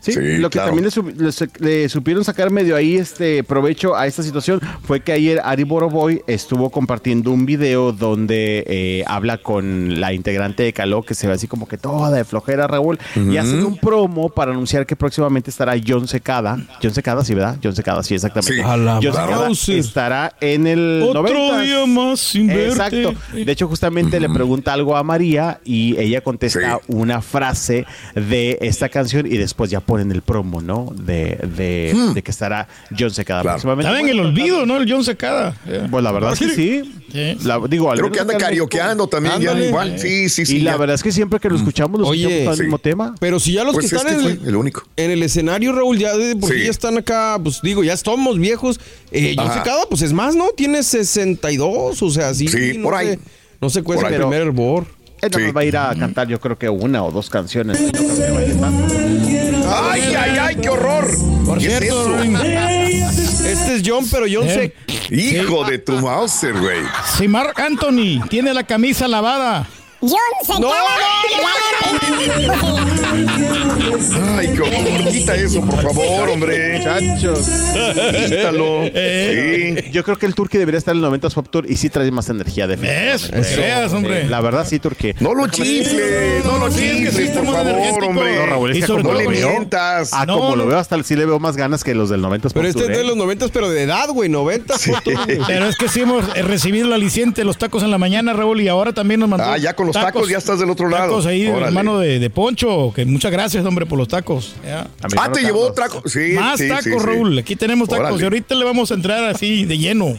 Sí, 0.00 0.12
Sí, 0.12 0.38
lo 0.38 0.48
que 0.50 0.54
claro. 0.54 0.68
también 0.68 0.84
le, 0.84 0.90
su- 0.90 1.02
le 1.02 1.32
su- 1.32 1.48
le 1.58 1.88
supieron 1.88 2.24
sacar 2.24 2.50
medio 2.50 2.74
ahí 2.76 2.96
este 2.96 3.44
provecho 3.44 3.94
a 3.96 4.06
esta 4.06 4.22
situación 4.22 4.60
fue 4.82 5.00
que 5.00 5.12
ayer 5.12 5.40
Ari 5.44 5.64
Boroboy 5.64 6.22
estuvo 6.26 6.70
compartiendo 6.70 7.30
un 7.30 7.44
video 7.46 7.92
donde 7.92 8.64
eh, 8.66 9.04
habla 9.06 9.38
con 9.38 10.00
la 10.00 10.12
integrante 10.12 10.62
de 10.62 10.72
Caló, 10.72 11.02
que 11.02 11.14
se 11.14 11.26
ve 11.26 11.34
así 11.34 11.46
como 11.46 11.68
que 11.68 11.76
toda 11.78 12.10
de 12.10 12.24
flojera, 12.24 12.66
Raúl, 12.66 12.98
y 13.14 13.36
hacen 13.36 13.64
un 13.64 13.76
promo 13.76 14.28
para 14.30 14.52
anunciar 14.52 14.86
que 14.86 14.96
próximamente 14.96 15.50
estará 15.50 15.74
John 15.86 16.08
Secada. 16.08 16.58
John 16.82 16.94
Secada, 16.94 17.24
sí, 17.24 17.34
¿verdad? 17.34 17.58
John 17.62 17.74
Secada, 17.76 18.02
sí, 18.02 18.14
exactamente. 18.14 18.54
Sí. 18.54 18.60
A 18.60 18.76
la 18.76 18.94
John 19.02 19.54
Secada 19.54 19.78
estará 19.78 20.36
en 20.40 20.66
el 20.66 21.02
Otro 21.06 21.22
90s. 21.24 21.62
día 21.64 21.86
más 21.86 22.20
sin 22.20 22.46
verte. 22.46 22.68
Exacto. 22.68 23.14
De 23.34 23.52
hecho, 23.52 23.68
justamente 23.68 24.18
le 24.20 24.28
pregunta 24.28 24.72
algo 24.72 24.96
a 24.96 25.02
María 25.02 25.60
y 25.64 25.96
ella 25.98 26.20
contesta 26.22 26.50
Sí. 26.78 26.84
una 26.88 27.20
frase 27.22 27.86
de 28.14 28.58
esta 28.60 28.88
canción 28.88 29.26
y 29.26 29.36
después 29.36 29.70
ya 29.70 29.80
ponen 29.90 30.12
el 30.12 30.22
promo, 30.22 30.60
¿no? 30.60 30.92
De, 30.94 31.36
de, 31.56 31.94
de 32.14 32.22
que 32.22 32.30
estará 32.30 32.68
John 32.96 33.10
Secada 33.10 33.42
Claro. 33.42 33.54
próximamente. 33.56 33.88
Estaba 33.88 34.00
en 34.00 34.08
el 34.08 34.20
olvido, 34.24 34.64
¿no? 34.66 34.76
El 34.76 34.90
John 34.90 35.04
Secada. 35.04 35.56
Eh. 35.66 35.86
Pues 35.90 36.04
la 36.04 36.12
verdad 36.12 36.32
es 36.32 36.38
que 36.38 36.48
sí. 36.50 36.94
Sí. 37.12 37.36
La- 37.44 37.60
digo, 37.68 37.90
Creo 37.90 38.10
que 38.12 38.20
anda 38.20 38.36
carioqueando 38.38 39.08
también, 39.08 39.40
ya 39.40 39.58
igual. 39.58 39.98
Sí, 39.98 40.28
sí, 40.28 40.46
sí. 40.46 40.58
Y 40.58 40.60
la 40.60 40.76
verdad 40.76 40.94
es 40.94 41.02
que 41.02 41.10
siempre 41.10 41.40
que 41.40 41.48
lo 41.50 41.56
escuchamos, 41.56 42.00
lo 42.00 42.06
Oye, 42.06 42.24
escuchamos 42.26 42.56
sí. 42.56 42.60
el 42.62 42.66
mismo 42.68 42.78
tema. 42.78 43.14
Pero 43.18 43.40
si 43.40 43.52
ya 43.52 43.64
los 43.64 43.74
Pues 43.74 43.90
que 43.90 43.96
están 43.96 44.12
este 44.14 44.30
en 44.42 44.48
el 44.48 44.56
único. 44.56 44.84
en 44.96 45.10
el 45.10 45.22
escenario, 45.22 45.72
Raúl, 45.72 45.98
ya 45.98 46.16
de 46.16 46.36
por 46.36 46.50
sí 46.52 46.64
ya 46.64 46.70
están 46.70 46.96
acá, 46.98 47.38
pues 47.42 47.60
digo, 47.62 47.82
ya 47.82 47.92
estamos 47.94 48.38
viejos. 48.38 48.78
Eh, 49.10 49.34
John. 49.36 49.52
Secada, 49.52 49.82
pues 49.88 50.02
es 50.02 50.12
más, 50.12 50.36
¿no? 50.36 50.50
Tiene 50.56 50.82
62, 50.84 52.02
o 52.02 52.10
sea, 52.10 52.32
sí. 52.34 52.46
Sí, 52.48 52.78
no 52.78 52.84
por 52.84 52.94
ahí. 52.94 53.08
Se, 53.08 53.18
no 53.60 53.70
se 53.70 53.82
cuesta 53.82 54.08
el 54.08 54.16
primer 54.16 54.42
hervor. 54.42 54.86
Él 55.22 55.30
Sí. 55.34 55.50
va 55.52 55.60
a 55.60 55.64
ir 55.64 55.76
a 55.76 55.94
cantar, 55.94 56.26
yo 56.28 56.40
creo 56.40 56.56
que 56.58 56.68
una 56.68 57.04
o 57.04 57.10
dos 57.10 57.28
canciones. 57.30 57.78
No. 57.80 58.70
¡Ay, 59.90 60.14
ay, 60.18 60.38
ay, 60.40 60.56
qué 60.56 60.68
horror! 60.68 61.06
Por 61.46 61.58
¿Qué 61.58 61.66
es 61.66 61.78
cierto, 61.78 62.00
eso? 62.00 62.16
Raúl, 62.16 62.36
Este 63.46 63.74
es 63.76 63.82
John, 63.84 64.04
pero 64.10 64.26
John 64.32 64.46
Eh. 64.48 64.72
se... 65.08 65.14
Hijo 65.14 65.64
de 65.64 65.78
tu 65.78 65.92
Mauser, 65.98 66.54
güey. 66.58 66.80
si 67.16 67.28
Mark 67.28 67.60
Anthony 67.60 68.20
tiene 68.28 68.54
la 68.54 68.64
camisa 68.64 69.06
lavada, 69.08 69.66
John 70.00 70.18
se 70.46 70.58
No, 70.60 70.70
Ay, 70.72 71.30
qué 73.36 73.39
horror. 73.92 75.10
Quita 75.10 75.34
eso, 75.34 75.60
por 75.60 75.82
favor, 75.82 76.28
hombre. 76.30 76.78
Muchachos. 76.78 77.48
Quítalo. 78.28 78.82
Eh. 78.84 79.82
Sí. 79.84 79.90
Yo 79.92 80.04
creo 80.04 80.16
que 80.16 80.26
el 80.26 80.34
Turkey 80.34 80.58
debería 80.58 80.78
estar 80.78 80.94
en 80.94 81.04
el 81.04 81.10
90s 81.10 81.34
Pop 81.34 81.48
Tour 81.50 81.70
y 81.70 81.76
sí 81.76 81.90
trae 81.90 82.10
más 82.10 82.28
energía 82.28 82.66
de 82.66 82.76
¿Ves? 82.76 83.30
Pues 83.30 83.92
hombre. 83.92 84.28
La 84.28 84.40
verdad, 84.40 84.66
sí, 84.68 84.78
Turkey. 84.78 85.14
No 85.20 85.34
lo 85.34 85.48
chifles, 85.48 86.44
no 86.44 86.58
lo 86.58 86.68
chifles, 86.70 87.30
por 87.30 87.46
favor, 87.46 88.04
hombre. 88.04 88.36
No, 88.36 88.46
Raúl, 88.46 88.70
es 88.72 88.86
que 88.86 88.92
como 88.92 89.12
lo 89.12 89.18
le 89.18 89.28
veo, 89.28 89.50
mientas. 89.50 90.10
ah, 90.12 90.26
como 90.26 90.50
no. 90.50 90.56
lo 90.56 90.66
veo, 90.66 90.78
hasta 90.78 91.02
sí 91.02 91.16
le 91.16 91.26
veo 91.26 91.38
más 91.38 91.56
ganas 91.56 91.84
que 91.84 91.94
los 91.94 92.10
del 92.10 92.22
90s 92.22 92.42
Pop 92.42 92.52
Pero 92.54 92.68
este 92.68 92.82
es 92.82 92.88
de 92.88 93.00
¿eh? 93.00 93.04
los 93.04 93.16
90, 93.16 93.48
pero 93.48 93.70
de 93.70 93.82
edad, 93.82 94.08
güey, 94.10 94.28
90. 94.28 94.74
Pero 95.46 95.66
es 95.66 95.76
que 95.76 95.88
sí 95.88 96.00
hemos 96.00 96.24
eh, 96.36 96.42
recibido 96.42 96.86
el 96.86 96.92
aliciente, 96.92 97.44
los 97.44 97.58
tacos 97.58 97.82
en 97.82 97.90
la 97.90 97.98
mañana, 97.98 98.32
Raúl, 98.32 98.60
y 98.60 98.68
ahora 98.68 98.92
también 98.92 99.20
nos 99.20 99.28
mandó. 99.28 99.46
Ah, 99.46 99.58
ya 99.58 99.74
con 99.74 99.86
los 99.86 99.94
tacos 99.94 100.28
ya 100.28 100.38
estás 100.38 100.58
del 100.58 100.70
otro 100.70 100.88
lado. 100.88 101.08
Tacos 101.08 101.26
ahí, 101.26 101.46
hermano 101.46 101.98
de, 101.98 102.18
de 102.18 102.30
Poncho, 102.30 102.92
que 102.94 103.04
muchas 103.04 103.32
gracias, 103.32 103.64
hombre, 103.64 103.79
por 103.86 103.98
los 103.98 104.08
tacos. 104.08 104.54
ya. 104.64 104.88
Ah, 105.16 105.30
te 105.32 105.40
llevó 105.42 105.72
Sí, 106.06 106.32
Más 106.34 106.58
sí, 106.58 106.68
tacos, 106.68 106.84
sí, 106.84 106.90
sí. 106.92 106.98
Raúl. 106.98 107.38
Aquí 107.38 107.56
tenemos 107.56 107.88
tacos 107.88 108.06
Órale. 108.06 108.20
y 108.20 108.24
ahorita 108.24 108.54
le 108.54 108.64
vamos 108.64 108.90
a 108.90 108.94
entrar 108.94 109.24
así 109.24 109.64
de 109.64 109.78
lleno. 109.78 110.16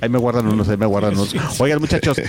Ahí 0.00 0.08
me 0.08 0.18
guardan 0.18 0.46
unos, 0.48 0.68
ahí 0.68 0.76
me 0.76 0.86
guardan 0.86 1.14
unos. 1.14 1.34
Oigan, 1.60 1.80
muchachos, 1.80 2.20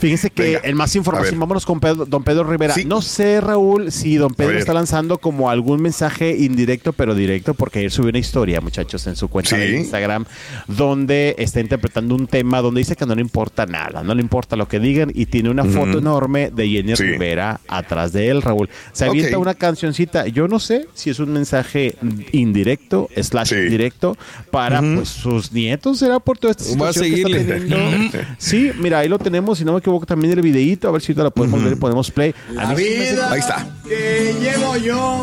fíjense 0.00 0.30
que 0.30 0.42
Venga, 0.42 0.60
en 0.64 0.76
más 0.76 0.94
información, 0.96 1.38
vámonos 1.38 1.64
con 1.66 1.80
Pedro- 1.80 2.04
don 2.06 2.22
Pedro 2.24 2.44
Rivera. 2.44 2.74
Sí. 2.74 2.84
No 2.84 3.02
sé, 3.02 3.40
Raúl, 3.40 3.92
si 3.92 4.16
don 4.16 4.34
Pedro 4.34 4.58
está 4.58 4.72
lanzando 4.74 5.18
como 5.18 5.50
algún 5.50 5.80
mensaje 5.82 6.36
indirecto, 6.36 6.92
pero 6.92 7.14
directo, 7.14 7.54
porque 7.54 7.80
ayer 7.80 7.90
subió 7.90 8.10
una 8.10 8.18
historia, 8.18 8.60
muchachos, 8.60 9.06
en 9.06 9.16
su 9.16 9.28
cuenta 9.28 9.56
de. 9.56 9.76
Instagram, 9.78 10.24
donde 10.66 11.34
está 11.38 11.60
interpretando 11.60 12.14
un 12.14 12.26
tema 12.26 12.60
donde 12.60 12.80
dice 12.80 12.96
que 12.96 13.06
no 13.06 13.14
le 13.14 13.20
importa 13.20 13.66
nada, 13.66 14.02
no 14.02 14.14
le 14.14 14.22
importa 14.22 14.56
lo 14.56 14.66
que 14.68 14.80
digan, 14.80 15.10
y 15.14 15.26
tiene 15.26 15.50
una 15.50 15.64
foto 15.64 15.98
enorme 15.98 16.50
de 16.50 16.68
Jenny 16.68 16.96
Sí. 16.96 17.02
Rivera 17.04 17.60
atrás 17.68 18.12
de 18.12 18.28
él, 18.28 18.42
Raúl. 18.42 18.68
Se 18.92 19.04
avienta 19.04 19.38
una 19.38 19.54
cancioncita. 19.54 20.26
Yo 20.26 20.48
no 20.48 20.58
sé 20.58 20.86
si 20.94 21.10
es 21.10 21.18
un 21.18 21.32
mensaje 21.32 21.94
indirecto, 22.32 23.08
slash 23.20 23.52
directo, 23.54 24.16
para 24.50 24.80
pues 24.80 25.08
sus 25.08 25.52
nietos, 25.52 25.98
será 25.98 26.18
por 26.20 26.38
toda 26.38 26.52
esta 26.52 26.64
Está 27.22 27.54
teniendo. 27.54 28.18
Sí, 28.38 28.70
mira, 28.78 28.98
ahí 29.00 29.08
lo 29.08 29.18
tenemos, 29.18 29.58
si 29.58 29.64
no 29.64 29.72
me 29.72 29.78
equivoco, 29.78 30.04
también 30.06 30.32
el 30.32 30.42
videíto, 30.42 30.88
a 30.88 30.92
ver 30.92 31.00
si 31.02 31.12
ahorita 31.12 31.24
lo 31.24 31.30
podemos 31.30 31.62
ver 31.62 31.72
y 31.72 31.76
ponemos 31.76 32.10
play. 32.10 32.34
A 32.58 32.66
mí 32.74 32.82
sí 32.82 32.94
me 32.98 33.08
hace- 33.10 33.22
Ahí 33.22 33.38
está. 33.40 33.66
que 33.86 34.34
llevo 34.40 34.76
yo, 34.76 35.22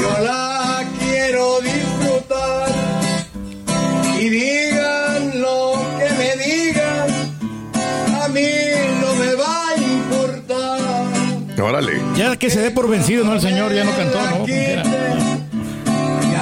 yo 0.00 0.18
la 0.24 0.84
quiero 1.00 1.60
disfrutar. 1.60 2.68
Y 4.20 4.28
digan 4.30 5.40
lo 5.40 5.72
que 5.98 6.08
me 6.14 6.36
digan, 6.44 7.08
a 8.22 8.28
mí 8.28 8.46
no 9.00 9.14
me 9.16 9.34
va 9.34 9.68
a 9.68 9.76
importar. 9.76 11.60
Órale. 11.62 11.92
Ya 12.16 12.36
que 12.36 12.48
se 12.50 12.60
dé 12.60 12.70
por 12.70 12.88
vencido, 12.88 13.24
¿no? 13.24 13.34
El 13.34 13.40
señor 13.40 13.72
ya 13.74 13.82
no 13.84 13.90
cantó, 13.96 14.20
¿no? 14.30 14.46
Ya 14.46 14.84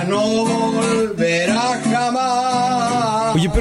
no 0.08 0.20
volverá 0.44 1.80
jamás. 1.90 2.51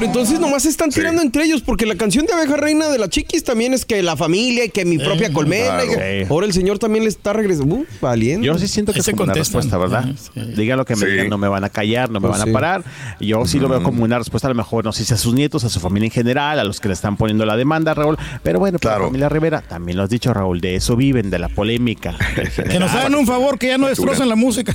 Pero 0.02 0.10
entonces 0.14 0.40
nomás 0.40 0.64
se 0.64 0.68
están 0.68 0.90
tirando 0.90 1.22
entre 1.22 1.44
ellos, 1.44 1.62
porque 1.62 1.86
la 1.86 1.94
canción 1.94 2.26
de 2.26 2.32
Abeja 2.32 2.56
Reina 2.56 2.88
de 2.88 2.98
la 2.98 3.08
Chiquis 3.08 3.44
también 3.44 3.72
es 3.72 3.84
que 3.84 4.02
la 4.02 4.16
familia 4.16 4.64
y 4.64 4.68
que 4.68 4.84
mi 4.84 4.98
propia 4.98 5.32
colmena. 5.32 5.84
y 5.84 5.88
que- 5.90 5.94
claro. 5.94 6.26
Ahora 6.28 6.46
el 6.46 6.52
señor 6.52 6.80
también 6.80 7.04
le 7.04 7.08
está 7.08 7.32
regresando. 7.32 7.76
Uh, 7.76 7.86
valiente. 8.00 8.44
Yo 8.44 8.58
sí 8.58 8.66
siento 8.66 8.92
que 8.92 8.98
es 8.98 9.06
como 9.08 9.22
una 9.22 9.34
respuesta, 9.34 9.78
¿verdad? 9.78 10.06
Ah, 10.08 10.12
sí. 10.34 10.40
Digan 10.56 10.76
lo 10.78 10.84
que 10.84 10.96
me 10.96 11.06
Sí. 11.06 11.06
digan, 11.06 11.28
no 11.28 11.38
me 11.38 11.46
van 11.46 11.62
a 11.62 11.68
callar, 11.70 12.10
no 12.10 12.18
me 12.18 12.26
Pues 12.26 12.40
van 12.40 12.46
sí. 12.48 12.50
a 12.50 12.52
parar. 12.52 12.84
Yo 13.20 13.46
sí 13.46 13.60
lo 13.60 13.68
veo 13.68 13.80
como 13.84 14.02
una 14.02 14.18
respuesta, 14.18 14.48
a 14.48 14.50
lo 14.50 14.56
mejor, 14.56 14.84
no 14.84 14.92
sé 14.92 15.04
si 15.04 15.14
a 15.14 15.16
sus 15.16 15.34
nietos, 15.34 15.62
a 15.62 15.68
su 15.68 15.78
familia 15.78 16.06
en 16.06 16.10
general, 16.12 16.58
a 16.58 16.64
los 16.64 16.80
que 16.80 16.88
le 16.88 16.94
están 16.94 17.16
poniendo 17.16 17.46
la 17.46 17.56
demanda, 17.56 17.94
Raúl. 17.94 18.16
Pero 18.42 18.58
bueno, 18.58 18.78
pues, 18.80 18.88
Claro. 18.90 19.02
la 19.04 19.06
familia 19.06 19.28
Rivera, 19.28 19.60
también 19.60 19.98
lo 19.98 20.02
has 20.02 20.10
dicho, 20.10 20.34
Raúl, 20.34 20.60
de 20.60 20.74
eso 20.74 20.96
viven, 20.96 21.30
de 21.30 21.38
la 21.38 21.48
polémica. 21.48 22.16
Que 22.72 22.80
nos 22.80 22.90
hagan 22.90 23.14
un 23.14 23.24
favor, 23.24 23.56
que 23.56 23.68
ya 23.68 23.78
no 23.78 23.86
destrocen 23.86 24.28
la 24.28 24.34
música. 24.34 24.74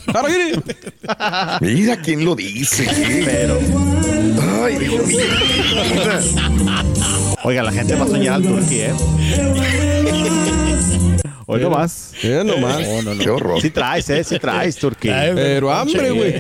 Mira 1.59 1.97
quién 2.01 2.23
lo 2.23 2.33
dice. 2.33 2.85
¿qué? 2.85 3.49
Ay, 4.63 4.75
Dios 4.77 5.05
mío. 5.05 5.16
Oiga, 7.43 7.63
la 7.63 7.71
gente 7.71 7.95
va 7.95 8.05
a 8.05 8.07
soñar 8.07 8.35
al 8.35 8.43
Turqui, 8.43 8.81
¿eh? 8.81 8.93
Hoy 11.49 11.61
no 11.61 11.69
más. 11.69 12.11
Mira 12.21 12.43
nomás. 12.43 12.79
No, 12.81 13.01
no, 13.03 13.15
no. 13.15 13.23
Qué 13.23 13.29
horror. 13.29 13.61
Sí 13.61 13.69
traes, 13.69 14.09
¿eh? 14.09 14.21
Sí 14.23 14.37
traes, 14.41 14.75
Turqui. 14.75 15.09
Ay, 15.09 15.31
Pero 15.33 15.71
hambre, 15.71 16.11
güey. 16.11 16.33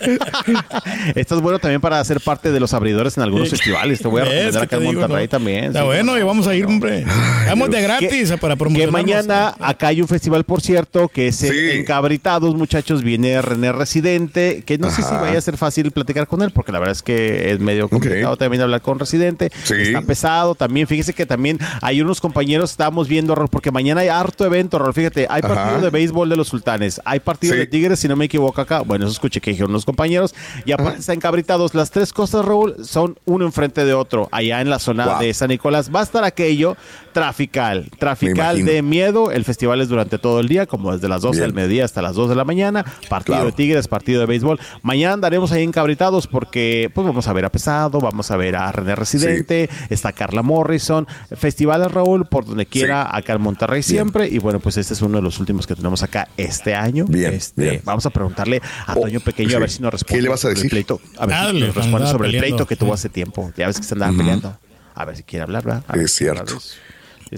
Esto 1.14 1.36
es 1.36 1.42
bueno 1.42 1.58
también 1.58 1.80
para 1.80 2.02
ser 2.04 2.20
parte 2.20 2.50
de 2.50 2.58
los 2.60 2.72
abridores 2.74 3.16
en 3.16 3.22
algunos 3.22 3.50
festivales. 3.50 4.00
Te 4.00 4.08
voy 4.08 4.22
a 4.22 4.24
¿Ves 4.24 4.54
recomendar 4.54 4.68
que 4.68 4.74
acá 4.74 4.76
en 4.76 4.84
Monterrey 4.96 5.24
no? 5.26 5.28
también. 5.28 5.64
Está 5.66 5.80
sí. 5.80 5.84
bueno, 5.86 6.18
y 6.18 6.22
vamos 6.22 6.46
a 6.46 6.54
ir, 6.54 6.64
hombre. 6.66 7.04
Vamos 7.46 7.70
de 7.70 7.82
gratis 7.82 8.32
para 8.40 8.54
Que 8.54 8.58
promocionar. 8.58 8.92
mañana 8.92 9.54
acá 9.60 9.88
hay 9.88 10.00
un 10.00 10.08
festival, 10.08 10.44
por 10.44 10.60
cierto, 10.60 11.08
que 11.08 11.28
es 11.28 11.42
en- 11.42 11.50
Sí. 11.52 11.70
en 11.72 11.84
Cabritados, 11.84 12.54
muchachos. 12.54 13.02
Viene 13.02 13.42
René 13.42 13.72
Residente, 13.72 14.62
que 14.64 14.78
no 14.78 14.90
sé 14.90 15.02
si 15.02 15.12
vaya 15.14 15.38
a 15.38 15.40
ser 15.42 15.56
fácil 15.56 15.90
platicar 15.90 16.26
con 16.26 16.42
él, 16.42 16.50
porque 16.50 16.72
la 16.72 16.78
verdad 16.78 16.92
es 16.92 17.02
que 17.02 17.50
es 17.52 17.60
medio 17.60 17.88
complicado 17.88 18.36
también 18.36 18.62
hablar 18.62 18.80
con 18.80 18.98
Residente. 18.98 19.50
Sí. 19.64 19.74
Está 19.76 20.00
pesado 20.02 20.54
también. 20.54 20.86
Fíjese 20.86 21.12
que 21.12 21.26
también 21.26 21.58
hay 21.82 22.00
unos 22.00 22.20
compañeros, 22.20 22.70
estábamos 22.70 23.06
viendo, 23.08 23.34
porque 23.50 23.70
mañana 23.70 24.00
hay 24.00 24.08
harto 24.30 24.44
evento, 24.46 24.78
Rol. 24.78 24.94
Fíjate, 24.94 25.26
hay 25.28 25.40
Ajá. 25.44 25.54
partido 25.54 25.80
de 25.82 25.90
béisbol 25.90 26.28
de 26.28 26.36
los 26.36 26.48
sultanes, 26.48 27.00
hay 27.04 27.20
partido 27.20 27.52
Sí. 27.54 27.58
de 27.60 27.66
Tigres, 27.66 27.98
si 28.00 28.08
no 28.08 28.16
me 28.16 28.24
equivoco 28.26 28.60
acá. 28.60 28.80
Bueno, 28.80 29.04
eso 29.04 29.12
escuché 29.12 29.40
que 29.40 29.50
dijeron 29.50 29.72
los 29.72 29.84
compañeros. 29.84 30.34
Y 30.64 30.72
aparte 30.72 31.00
está 31.00 31.12
en 31.12 31.20
Cabritados. 31.20 31.74
Las 31.74 31.90
tres 31.90 32.12
cosas, 32.12 32.44
Raúl, 32.44 32.76
son 32.84 33.18
uno 33.26 33.44
enfrente 33.44 33.84
de 33.84 33.94
otro. 33.94 34.28
Allá 34.32 34.60
en 34.60 34.70
la 34.70 34.78
zona 34.78 35.06
Wow. 35.06 35.18
de 35.20 35.34
San 35.34 35.48
Nicolás 35.48 35.90
va 35.94 36.00
a 36.00 36.02
estar 36.04 36.24
aquello 36.24 36.76
trafical. 37.12 37.90
Trafical 37.98 38.64
de 38.64 38.82
miedo. 38.82 39.30
El 39.30 39.44
festival 39.44 39.80
es 39.80 39.88
durante 39.88 40.18
todo 40.18 40.40
el 40.40 40.48
día, 40.48 40.66
como 40.66 40.92
desde 40.92 41.08
las 41.08 41.22
12 41.22 41.38
Bien. 41.40 41.48
del 41.48 41.54
mediodía 41.54 41.84
hasta 41.84 42.02
las 42.02 42.14
2 42.14 42.28
de 42.28 42.34
la 42.36 42.44
mañana. 42.44 42.84
Partido 43.08 43.36
Claro. 43.36 43.46
de 43.46 43.52
Tigres, 43.52 43.88
partido 43.88 44.20
de 44.20 44.26
béisbol. 44.26 44.58
Mañana 44.82 45.14
andaremos 45.14 45.52
ahí 45.52 45.62
encabritados 45.62 46.26
porque 46.26 46.90
pues 46.94 47.06
vamos 47.06 47.26
a 47.28 47.32
ver 47.32 47.44
a 47.44 47.50
Pesado, 47.50 48.00
vamos 48.00 48.30
a 48.30 48.36
ver 48.36 48.56
a 48.56 48.70
René 48.70 48.94
Residente, 48.94 49.68
está 49.88 50.12
Carla 50.12 50.42
Morrison. 50.42 51.06
Festivales, 51.36 51.90
Raúl, 51.90 52.26
por 52.26 52.44
donde 52.44 52.66
quiera, 52.66 53.14
acá 53.14 53.32
en 53.34 53.42
Monterrey 53.42 53.82
siempre. 53.82 54.19
Y 54.28 54.38
bueno, 54.38 54.60
pues 54.60 54.76
este 54.76 54.94
es 54.94 55.02
uno 55.02 55.18
de 55.18 55.22
los 55.22 55.38
últimos 55.38 55.66
que 55.66 55.74
tenemos 55.74 56.02
acá 56.02 56.28
este 56.36 56.74
año. 56.74 57.04
Bien, 57.08 57.32
Este, 57.34 57.62
bien. 57.62 57.82
Vamos 57.84 58.04
a 58.06 58.10
preguntarle 58.10 58.60
a 58.86 58.94
Oh, 58.96 59.02
Toño 59.02 59.20
Pequeño 59.20 59.50
sí. 59.50 59.54
a 59.56 59.58
ver 59.58 59.70
si 59.70 59.80
nos 59.82 59.92
responde. 59.92 60.18
¿Qué 60.18 60.22
le 60.22 60.28
vas 60.28 60.40
a 60.40 60.42
sobre 60.42 60.52
el 60.52 60.56
decir? 60.56 60.70
pleito. 60.70 61.00
A 61.18 61.26
ver 61.26 61.36
Ah, 61.36 61.50
si 61.52 61.60
nos 61.60 61.74
responde 61.74 62.06
sobre 62.08 62.28
el 62.30 62.38
pleito 62.38 62.66
que 62.66 62.76
tuvo 62.76 62.92
hace 62.94 63.08
tiempo. 63.08 63.52
Ya 63.56 63.66
ves 63.66 63.78
que 63.78 63.84
se 63.84 63.94
andaban 63.94 64.16
peleando. 64.16 64.58
A 64.94 65.04
ver 65.04 65.16
si 65.16 65.22
quiere 65.22 65.44
hablar, 65.44 65.64
¿verdad? 65.64 65.84
A 65.88 65.96
Es 65.96 66.10
si 66.12 66.24
cierto. 66.24 66.58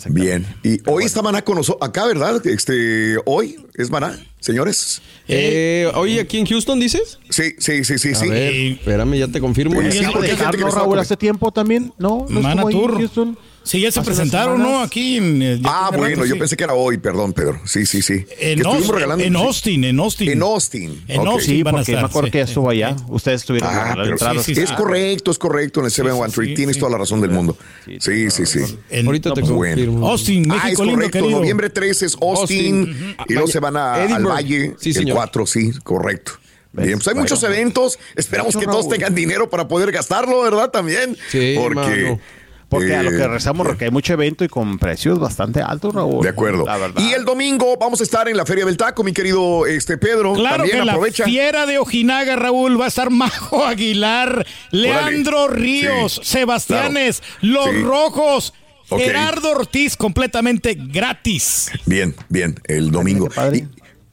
Bien. 0.08 0.46
Y 0.62 0.80
hoy 0.88 1.04
está 1.04 1.20
Maná 1.20 1.42
con 1.42 1.56
nosotros. 1.56 1.86
Acá, 1.86 2.06
¿verdad? 2.06 2.44
Este, 2.46 3.16
hoy 3.26 3.56
es 3.74 3.90
Maná, 3.90 4.18
señores. 4.40 5.02
Eh, 5.28 5.90
oye, 5.94 6.18
aquí 6.18 6.38
en 6.38 6.46
Houston 6.46 6.80
dices? 6.80 7.18
Sí, 7.28 7.54
sí, 7.58 7.84
sí, 7.84 7.98
sí, 7.98 8.12
A 8.12 8.14
sí. 8.14 8.28
ver, 8.30 8.54
espérame, 8.54 9.18
ya 9.18 9.28
te 9.28 9.38
confirmo. 9.38 9.74
Sí, 9.74 9.80
porque 9.80 9.98
hay 9.98 10.04
gente 10.04 10.20
que 10.22 10.28
dejaron, 10.28 10.68
está 10.68 10.80
Raúl, 10.80 10.98
hace 10.98 11.16
tiempo 11.18 11.52
también, 11.52 11.92
¿no? 11.98 12.24
¿No 12.30 12.40
Mana 12.40 12.62
estuvo 12.62 12.68
ahí 12.68 12.74
en 12.74 12.80
Tour. 12.80 12.96
Houston? 12.98 13.38
Sí, 13.64 13.80
ya 13.80 13.92
se 13.92 14.02
presentaron, 14.02 14.60
¿no? 14.60 14.80
Aquí 14.80 15.18
en. 15.18 15.40
eh, 15.42 15.58
ya 15.62 15.68
Ah, 15.70 15.90
bueno, 15.90 16.16
rato, 16.16 16.26
yo 16.26 16.34
sí. 16.34 16.38
pensé 16.40 16.56
que 16.56 16.64
era 16.64 16.74
hoy, 16.74 16.98
perdón, 16.98 17.32
Pedro. 17.32 17.60
Sí, 17.64 17.86
sí, 17.86 18.02
sí. 18.02 18.24
que 18.24 18.52
En, 18.52 18.58
estuvimos 18.58 18.74
Austin, 18.76 18.94
regalando. 18.94 19.24
en 19.24 19.32
sí. 19.34 19.38
Austin, 19.38 19.84
en 19.84 20.00
Austin. 20.00 20.28
En 20.30 20.42
Austin. 20.42 21.04
En. 21.08 21.26
Austin. 21.28 21.40
Sí, 21.56 21.62
van 21.62 21.74
a 21.74 21.78
porque 21.78 21.92
me 21.92 21.96
estar, 21.98 22.10
acuerdo 22.10 22.26
sí. 22.26 22.32
que 22.32 22.38
ya 22.38 22.44
estuvo 22.44 22.70
allá. 22.70 22.96
Ustedes 23.08 23.40
estuvieron 23.42 23.70
Ah, 23.72 23.92
pero 23.94 24.12
entradas. 24.12 24.44
sí, 24.44 24.54
sí, 24.54 24.60
es 24.60 24.68
sí. 24.68 24.74
correcto, 24.74 25.30
es 25.30 25.38
correcto 25.38 25.80
en 25.80 25.86
el 25.86 25.92
713. 25.92 26.50
sí, 26.50 26.54
Tienes 26.56 26.74
sí. 26.74 26.80
toda 26.80 26.92
la 26.92 26.98
razón 26.98 27.20
del 27.20 27.30
mundo. 27.30 27.56
Sí, 28.00 28.30
sí, 28.30 28.46
sí. 28.46 28.60
En- 28.90 29.06
Ahorita 29.06 29.28
no, 29.30 29.34
te 29.36 29.40
confirmo. 29.42 30.08
Austin, 30.08 30.50
Ah, 30.50 30.56
es 30.56 30.62
México 30.64 30.82
lindo, 30.84 30.96
correcto. 30.96 31.18
querido. 31.20 31.38
Noviembre 31.38 31.70
13 31.70 32.06
es 32.06 32.16
Austin. 32.20 32.78
Austin. 32.88 33.16
Y 33.28 33.32
luego 33.34 33.48
se 33.48 33.60
van 33.60 33.76
a- 33.76 33.94
al. 33.94 34.24
Valle 34.26 34.74
el 34.82 34.92
señor. 34.94 35.16
4, 35.16 35.46
sí, 35.46 35.70
correcto. 35.84 36.32
Bien, 36.72 36.94
pues 36.94 37.06
hay 37.08 37.12
Bueno. 37.14 37.24
muchos 37.24 37.42
eventos. 37.42 37.98
Esperamos 38.16 38.56
que 38.56 38.64
todos 38.64 38.88
tengan 38.88 39.14
dinero 39.14 39.48
para 39.50 39.68
poder 39.68 39.92
gastarlo, 39.92 40.40
¿verdad? 40.42 40.70
También. 40.70 41.16
Sí, 41.30 41.54
Porque. 41.56 42.18
Porque 42.72 42.96
a 42.96 43.02
lo 43.02 43.10
eh, 43.10 43.16
que 43.16 43.28
rezamos, 43.28 43.66
porque 43.66 43.84
hay 43.84 43.90
mucho 43.90 44.12
evento 44.14 44.44
y 44.44 44.48
con 44.48 44.78
precios 44.78 45.18
bastante 45.18 45.60
altos, 45.60 45.94
Raúl. 45.94 46.22
De 46.22 46.30
acuerdo. 46.30 46.64
La 46.64 46.78
verdad. 46.78 47.02
Y 47.02 47.12
el 47.12 47.24
domingo 47.24 47.76
vamos 47.78 48.00
a 48.00 48.04
estar 48.04 48.28
en 48.28 48.36
la 48.36 48.44
Feria 48.46 48.64
del 48.64 48.76
Taco, 48.76 49.04
mi 49.04 49.12
querido 49.12 49.66
este 49.66 49.98
Pedro. 49.98 50.32
Claro 50.32 50.64
También 50.64 50.82
que 50.84 50.90
aprovecha. 50.90 51.22
la 51.24 51.28
fiera 51.28 51.66
de 51.66 51.78
Ojinaga, 51.78 52.36
Raúl, 52.36 52.80
va 52.80 52.86
a 52.86 52.88
estar 52.88 53.10
Majo 53.22 53.64
Aguilar, 53.64 54.46
Leandro 54.70 55.48
Ríos, 55.48 56.14
Sí, 56.22 56.38
Sebastianes, 56.38 57.22
Los 57.40 57.66
Sí. 57.70 57.82
Rojos. 57.82 58.54
Gerardo 58.88 59.52
Ortiz, 59.52 59.96
completamente 59.96 60.74
gratis. 60.78 61.70
Bien, 61.86 62.14
bien, 62.28 62.60
el 62.64 62.90
domingo. 62.90 63.28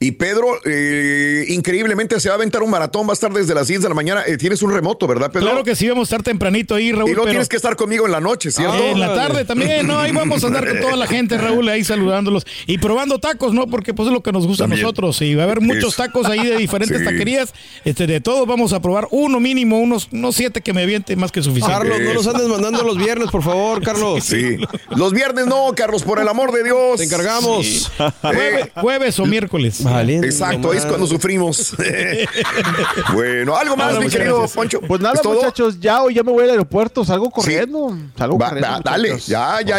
Y 0.02 0.12
Pedro, 0.12 0.46
eh, 0.64 1.44
increíblemente, 1.48 2.18
se 2.20 2.30
va 2.30 2.34
a 2.34 2.38
aventar 2.38 2.62
un 2.62 2.70
maratón, 2.70 3.06
va 3.06 3.10
a 3.10 3.12
estar 3.12 3.30
desde 3.34 3.54
las 3.54 3.68
10 3.68 3.82
de 3.82 3.88
la 3.90 3.94
mañana. 3.94 4.22
Eh, 4.26 4.38
tienes 4.38 4.62
un 4.62 4.72
remoto, 4.72 5.06
¿verdad, 5.06 5.30
Pedro? 5.30 5.44
Claro 5.48 5.62
que 5.62 5.76
sí, 5.76 5.86
vamos 5.90 6.06
a 6.10 6.16
estar 6.16 6.22
tempranito 6.22 6.74
ahí, 6.74 6.90
Raúl. 6.90 7.10
Y 7.10 7.12
pero- 7.12 7.26
tienes 7.26 7.50
que 7.50 7.56
estar 7.56 7.76
conmigo 7.76 8.06
en 8.06 8.12
la 8.12 8.20
noche, 8.20 8.50
¿cierto? 8.50 8.72
Ah, 8.82 8.90
en 8.92 8.98
la 8.98 9.14
tarde 9.14 9.44
también, 9.44 9.86
¿no? 9.86 9.98
Ahí 9.98 10.10
vamos 10.12 10.42
a 10.42 10.46
andar 10.46 10.66
con 10.66 10.80
toda 10.80 10.96
la 10.96 11.06
gente, 11.06 11.36
Raúl, 11.36 11.68
ahí 11.68 11.84
saludándolos 11.84 12.46
y 12.66 12.78
probando 12.78 13.18
tacos, 13.18 13.52
¿no? 13.52 13.66
Porque 13.66 13.92
pues 13.92 14.06
es 14.06 14.14
lo 14.14 14.22
que 14.22 14.32
nos 14.32 14.46
gusta 14.46 14.64
También. 14.64 14.80
a 14.80 14.82
nosotros. 14.84 15.20
Y 15.20 15.34
va 15.34 15.42
a 15.42 15.44
haber 15.44 15.60
muchos 15.60 15.96
tacos 15.96 16.24
ahí 16.28 16.46
de 16.46 16.56
diferentes 16.56 16.96
Sí. 17.00 17.04
taquerías. 17.04 17.52
Este, 17.84 18.06
de 18.06 18.22
todos 18.22 18.46
vamos 18.46 18.72
a 18.72 18.80
probar 18.80 19.06
uno 19.10 19.38
mínimo, 19.38 19.80
unos, 19.80 20.08
unos 20.12 20.34
siete 20.34 20.62
que 20.62 20.72
me 20.72 20.80
aviente 20.80 21.14
más 21.14 21.30
que 21.30 21.42
suficiente. 21.42 21.74
Carlos, 21.76 22.00
no 22.00 22.14
nos 22.14 22.26
andes 22.26 22.48
mandando 22.48 22.82
los 22.84 22.96
viernes, 22.96 23.30
por 23.30 23.42
favor, 23.42 23.82
Carlos. 23.84 24.24
Sí. 24.24 24.56
Los 24.96 25.12
viernes 25.12 25.44
no, 25.46 25.74
Carlos, 25.76 26.04
por 26.04 26.20
el 26.20 26.28
amor 26.28 26.52
de 26.52 26.64
Dios. 26.64 26.96
Te 26.96 27.04
encargamos. 27.04 27.92
Jueves, 28.22 28.68
jueves 28.76 29.18
o 29.20 29.26
miércoles. 29.26 29.82
Valiendo 29.92 30.26
Exacto, 30.26 30.72
es 30.72 30.78
madre. 30.78 30.88
cuando 30.88 31.06
sufrimos. 31.06 31.74
bueno, 33.14 33.56
algo 33.56 33.76
más, 33.76 33.86
Bueno, 33.88 34.00
mi 34.02 34.10
querido 34.10 34.38
gracias. 34.38 34.56
Poncho. 34.56 34.80
Pues 34.80 35.00
nada, 35.00 35.14
¿Es 35.14 35.22
todo? 35.22 35.34
muchachos, 35.34 35.80
ya 35.80 36.02
hoy 36.02 36.14
ya 36.14 36.22
me 36.22 36.32
voy 36.32 36.44
al 36.44 36.50
aeropuerto, 36.50 37.04
salgo 37.04 37.30
corriendo. 37.30 37.96
Salgo 38.16 38.38
Va- 38.38 38.48
corriendo. 38.48 38.70
va, 38.70 38.80
dale, 38.84 39.18
ya, 39.26 39.60
ya, 39.64 39.78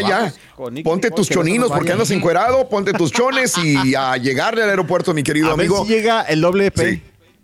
Pues 0.56 0.74
ya. 0.76 0.84
Ponte 0.84 1.10
tus 1.12 1.30
no 1.30 1.36
choninos 1.36 1.70
porque 1.72 1.92
andas 1.92 2.12
encuerado, 2.12 2.68
ponte 2.70 2.94
tus 2.94 3.12
chones 3.12 3.58
y 3.58 3.96
a 3.96 4.16
llegarle 4.18 4.64
al 4.64 4.70
aeropuerto, 4.70 5.14
mi 5.14 5.24
querido 5.24 5.48
A 5.48 5.56
ver 5.56 5.66
amigo. 5.68 5.84
si 5.86 5.92
llega 5.92 6.22
el 6.24 6.42
doble 6.42 6.72
P. 6.72 6.92
Sí. 6.92 7.02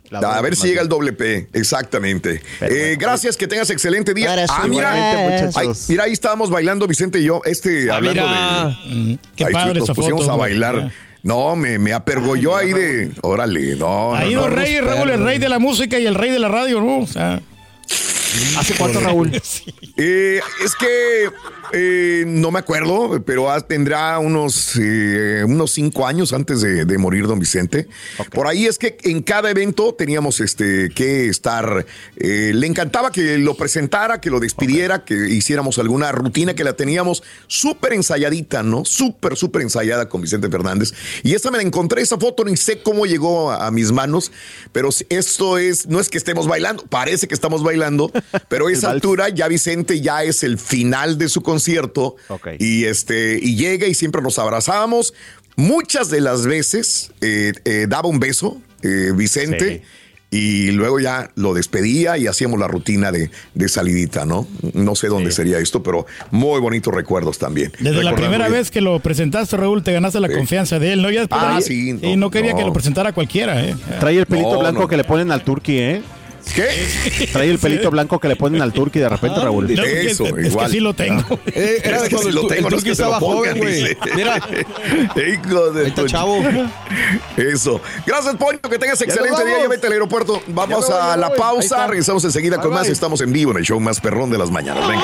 A 0.10 0.40
ver 0.40 0.56
si 0.56 0.68
llega 0.70 0.82
el 0.82 0.88
doble 0.88 1.12
P, 1.12 1.50
exactamente. 1.52 2.42
Pero 2.60 2.74
Eh, 2.74 2.80
bueno. 2.80 2.98
gracias, 3.02 3.36
que 3.36 3.46
tengas 3.46 3.70
excelente 3.70 4.14
día. 4.14 4.46
Ah, 4.50 4.66
mira, 4.66 4.94
Ay, 4.94 5.50
muchachos. 5.52 5.86
mira, 5.90 6.06
ahí 6.06 6.14
estábamos 6.14 6.50
bailando 6.50 6.88
Vicente 6.88 7.20
y 7.20 7.24
yo, 7.26 7.42
este, 7.44 7.92
Ah, 7.92 7.96
hablando 7.98 8.22
mira, 8.24 8.66
de... 8.88 8.96
Mm, 8.96 9.18
qué 9.36 9.46
Ahí 9.48 9.54
padre 9.54 9.74
nos 9.80 9.84
esa 9.84 9.94
pusimos 9.94 10.22
foto. 10.22 10.32
a 10.34 10.38
bailar. 10.38 10.92
No, 11.28 11.58
me, 11.58 11.78
me 11.78 11.92
apergolló 11.92 12.56
ahí 12.56 12.72
de... 12.72 13.12
Órale, 13.22 13.76
no, 13.76 14.16
Ahí 14.16 14.34
no, 14.34 14.48
no. 14.48 14.56
reyes, 14.56 14.82
Raúl, 14.82 15.10
el 15.10 15.22
rey 15.22 15.40
de 15.40 15.50
la 15.50 15.60
música 15.60 16.00
y 16.00 16.06
el 16.06 16.16
rey 16.16 16.32
de 16.32 16.40
la 16.40 16.48
radio, 16.48 16.80
¿no? 16.80 17.00
O 17.00 17.06
sea, 17.06 17.42
¿Hace 18.58 18.76
cuánto, 18.76 19.00
Raúl? 19.00 19.32
Eh, 20.00 20.42
es 20.64 20.76
que 20.76 21.32
eh, 21.74 22.24
no 22.28 22.52
me 22.52 22.60
acuerdo, 22.60 23.20
pero 23.26 23.50
ah, 23.50 23.60
tendrá 23.62 24.20
unos, 24.20 24.74
eh, 24.80 25.44
unos 25.44 25.72
cinco 25.72 26.06
años 26.06 26.34
antes 26.34 26.62
de, 26.62 26.86
de 26.86 26.98
morir 27.00 27.26
don 27.26 27.40
Vicente. 27.40 27.88
Por 28.32 28.46
ahí 28.46 28.68
es 28.68 28.78
que 28.78 28.96
en 29.06 29.24
cada 29.24 29.50
evento 29.50 29.96
teníamos 29.96 30.40
este, 30.40 30.90
que 30.90 31.28
estar. 31.30 31.84
eh, 32.18 32.52
le 32.54 32.68
encantaba 32.68 33.12
que 33.12 33.40
lo 33.40 33.56
presentara, 33.56 34.22
que 34.22 34.30
lo 34.30 34.40
despidiera, 34.40 35.04
que 35.04 35.16
hiciéramos 35.30 35.80
alguna 35.80 36.12
rutina 36.12 36.54
que 36.54 36.64
la 36.64 36.74
teníamos 36.74 37.24
súper 37.48 37.94
ensayadita, 37.94 38.62
¿no? 38.62 38.86
Súper, 38.86 39.36
súper 39.36 39.64
ensayada 39.64 40.10
con 40.10 40.22
Vicente 40.22 40.48
Fernández. 40.50 40.94
Y 41.24 41.34
esa 41.34 41.50
me 41.50 41.58
la 41.58 41.64
encontré, 41.64 42.04
esa 42.04 42.20
foto, 42.20 42.46
ni 42.46 42.56
sé 42.56 42.84
cómo 42.84 43.08
llegó 43.08 43.50
a, 43.52 43.66
a 43.66 43.72
mis 43.72 43.92
manos, 43.92 44.32
pero 44.72 44.90
esto 45.10 45.58
es, 45.58 45.88
no 45.88 46.00
es 46.00 46.10
que 46.10 46.20
estemos 46.20 46.48
bailando, 46.48 46.86
parece 46.86 47.28
que 47.28 47.34
estamos 47.34 47.64
bailando, 47.64 47.77
pero 48.50 48.68
a 48.68 48.72
esa 48.72 48.88
vals. 48.88 48.96
altura 48.96 49.30
ya 49.30 49.48
Vicente 49.48 50.02
ya 50.02 50.24
es 50.24 50.44
el 50.44 50.58
final 50.58 51.18
de 51.18 51.30
su 51.30 51.42
concierto 51.42 52.16
Ok. 52.28 52.48
y 52.60 52.86
este 52.86 53.40
y 53.42 53.56
llega 53.56 53.88
y 53.88 53.94
siempre 53.94 54.22
nos 54.22 54.40
abrazábamos. 54.40 55.14
Muchas 55.56 56.10
de 56.10 56.22
las 56.22 56.46
veces 56.46 57.12
eh, 57.22 57.54
eh, 57.66 57.86
daba 57.90 58.08
un 58.10 58.20
beso 58.20 58.62
eh, 58.84 59.12
Vicente. 59.16 59.82
Y 60.30 60.72
luego 60.72 61.00
ya 61.00 61.32
lo 61.36 61.54
despedía 61.54 62.18
y 62.18 62.28
hacíamos 62.28 62.60
la 62.60 62.68
rutina 62.68 63.14
de, 63.14 63.32
de 63.54 63.70
salidita, 63.70 64.26
¿no? 64.26 64.46
No 64.74 64.94
sé 64.94 65.08
dónde 65.08 65.32
sería 65.32 65.58
esto, 65.60 65.82
pero 65.84 66.06
muy 66.32 66.60
bonitos 66.60 66.94
recuerdos 66.94 67.38
también. 67.40 67.72
desde 67.80 67.84
la 68.04 68.12
Recordando 68.12 68.16
primera 68.24 68.48
bien. 68.50 68.60
vez 68.60 68.70
que 68.70 68.82
lo 68.82 69.00
presentaste, 69.00 69.56
Raúl, 69.56 69.84
te 69.84 69.94
ganaste 69.94 70.20
la 70.20 70.28
Sí. 70.28 70.34
confianza 70.34 70.80
de 70.80 70.92
él, 70.92 71.02
¿no? 71.02 71.10
Ya 71.12 71.26
Ah, 71.30 71.56
de 71.56 71.62
sí, 71.62 71.94
no, 71.94 72.10
y 72.10 72.18
no 72.18 72.30
quería 72.30 72.52
no. 72.52 72.58
que 72.58 72.66
lo 72.66 72.74
presentara 72.74 73.14
cualquiera, 73.14 73.64
¿eh? 73.66 73.74
Trae 74.02 74.18
el 74.18 74.26
pelito 74.26 74.52
No, 74.56 74.60
blanco 74.60 74.82
no. 74.82 74.88
que 74.90 74.98
le 74.98 75.06
ponen 75.06 75.32
al 75.32 75.46
turqui, 75.46 75.78
¿eh? 75.80 76.02
¿Qué? 76.56 77.28
Trae 77.32 77.50
el 77.50 77.60
pelito 77.60 77.90
blanco 77.92 78.20
que 78.20 78.28
le 78.28 78.36
ponen 78.36 78.62
al 78.62 78.74
turqui 78.74 79.00
de 79.00 79.10
repente, 79.10 79.40
Raúl. 79.40 79.66
No, 79.74 79.84
es 79.84 79.90
que- 79.90 80.08
Eso, 80.12 80.26
es, 80.26 80.34
que 80.34 80.48
igual. 80.48 80.72
sí 80.72 80.80
lo 80.80 80.94
tengo. 80.94 81.24
Eh, 81.48 81.82
era 81.84 81.98
Es 81.98 82.04
de 82.04 82.10
que 82.10 82.16
cuando 82.16 82.30
si 82.32 82.36
lo 82.36 82.48
tengo, 82.48 82.68
el 82.68 82.72
no 82.72 82.78
es 82.78 82.84
que 82.84 82.96
se 82.96 83.02
lo 83.02 83.08
estaba 83.08 83.20
pongan, 83.20 83.58
joven, 83.58 83.58
güey. 83.58 83.98
Mira, 84.16 84.38
Hijo 84.38 85.72
de 85.72 85.82
ahí 85.82 85.88
está 85.88 86.02
tu- 86.02 86.08
chavo. 86.08 86.44
Eso. 87.38 87.82
Gracias, 88.06 88.36
Poncho. 88.36 88.70
Que 88.70 88.78
tengas 88.80 89.02
excelente 89.02 89.30
día. 89.44 89.44
vamos. 89.46 89.62
Ya 89.64 89.68
vete 89.70 89.88
al 89.88 89.94
aeropuerto. 89.94 90.42
Vamos 90.48 90.90
a 90.90 91.16
la 91.18 91.34
pausa. 91.34 91.88
Regresamos 91.88 92.24
enseguida 92.26 92.60
con 92.60 92.72
más. 92.72 92.88
Estamos 92.88 93.22
en 93.22 93.32
vivo 93.34 93.52
en 93.52 93.58
el 93.58 93.64
show 93.64 93.80
más 93.80 94.00
perrón 94.00 94.30
de 94.30 94.38
las 94.38 94.52
mañanas. 94.52 94.88
Venga. 94.88 95.04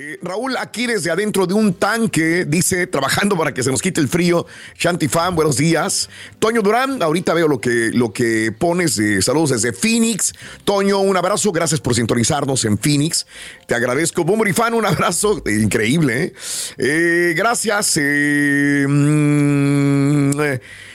Eh, 0.00 0.16
Raúl, 0.22 0.56
aquí 0.58 0.86
desde 0.86 1.10
adentro 1.10 1.44
de 1.44 1.54
un 1.54 1.74
tanque, 1.74 2.44
dice, 2.44 2.86
trabajando 2.86 3.36
para 3.36 3.52
que 3.52 3.64
se 3.64 3.70
nos 3.72 3.82
quite 3.82 4.00
el 4.00 4.06
frío. 4.06 4.46
Shanti 4.78 5.08
Fan, 5.08 5.34
buenos 5.34 5.56
días. 5.56 6.08
Toño 6.38 6.62
Durán, 6.62 7.02
ahorita 7.02 7.34
veo 7.34 7.48
lo 7.48 7.60
que, 7.60 7.90
lo 7.92 8.12
que 8.12 8.52
pones. 8.56 8.96
eh, 9.00 9.20
saludos 9.22 9.50
desde 9.50 9.72
Phoenix. 9.72 10.32
Toño, 10.62 11.00
un 11.00 11.16
abrazo. 11.16 11.50
Gracias 11.50 11.80
por 11.80 11.96
sintonizarnos 11.96 12.64
en 12.64 12.78
Phoenix. 12.78 13.26
Te 13.66 13.74
agradezco. 13.74 14.24
Fan, 14.54 14.74
un 14.74 14.86
abrazo. 14.86 15.42
eh, 15.44 15.58
increíble, 15.60 16.32
¿eh? 16.76 17.34
Gracias. 17.36 17.96
eh, 18.00 18.86
mm, 18.88 20.30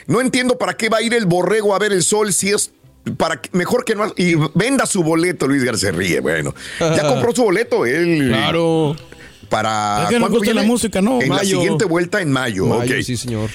no 0.06 0.20
entiendo 0.22 0.56
para 0.56 0.78
qué 0.78 0.88
va 0.88 0.98
a 0.98 1.02
ir 1.02 1.12
el 1.12 1.26
borrego 1.26 1.74
a 1.74 1.78
ver 1.78 1.92
el 1.92 2.02
sol 2.02 2.32
si 2.32 2.52
es 2.52 2.70
para 3.16 3.40
que- 3.40 3.50
mejor 3.52 3.84
que 3.84 3.94
no 3.94 4.12
y 4.16 4.34
venda 4.54 4.86
su 4.86 5.02
boleto 5.02 5.46
Luis 5.46 5.62
García 5.64 5.90
ríe 5.92 6.20
bueno 6.20 6.54
ya 6.80 7.06
compró 7.06 7.34
su 7.34 7.42
boleto 7.44 7.84
él 7.86 8.28
Claro. 8.28 8.96
para 9.50 10.04
Es 10.04 10.08
que 10.08 10.18
¿cuándo 10.20 10.38
gusta 10.38 10.54
la 10.54 10.62
música, 10.62 11.00
¿no? 11.02 11.20
En 11.20 11.28
la 11.28 11.36
Mayo. 11.36 11.58
siguiente 11.60 11.84
vuelta 11.84 12.20
en 12.22 12.32
mayo. 12.32 12.66
Mayo, 12.66 12.96
ok. 12.96 13.02
sí, 13.02 13.16
señor. 13.16 13.50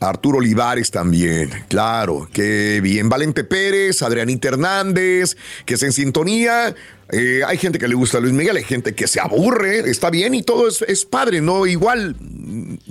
Arturo 0.00 0.38
Olivares 0.38 0.90
también, 0.90 1.50
claro, 1.68 2.28
qué 2.32 2.80
bien. 2.82 3.08
Valente 3.08 3.42
Pérez, 3.44 4.02
Adrianita 4.02 4.48
Hernández, 4.48 5.36
que 5.64 5.74
es 5.74 5.82
en 5.82 5.92
sintonía. 5.92 6.74
Eh, 7.10 7.40
hay 7.46 7.56
gente 7.58 7.78
que 7.78 7.88
le 7.88 7.94
gusta 7.94 8.18
a 8.18 8.20
Luis 8.20 8.34
Miguel, 8.34 8.56
hay 8.56 8.64
gente 8.64 8.94
que 8.94 9.06
se 9.06 9.20
aburre, 9.20 9.88
está 9.90 10.10
bien 10.10 10.34
y 10.34 10.42
todo 10.42 10.68
es, 10.68 10.82
es 10.88 11.04
padre, 11.06 11.40
¿no? 11.40 11.66
Igual, 11.66 12.16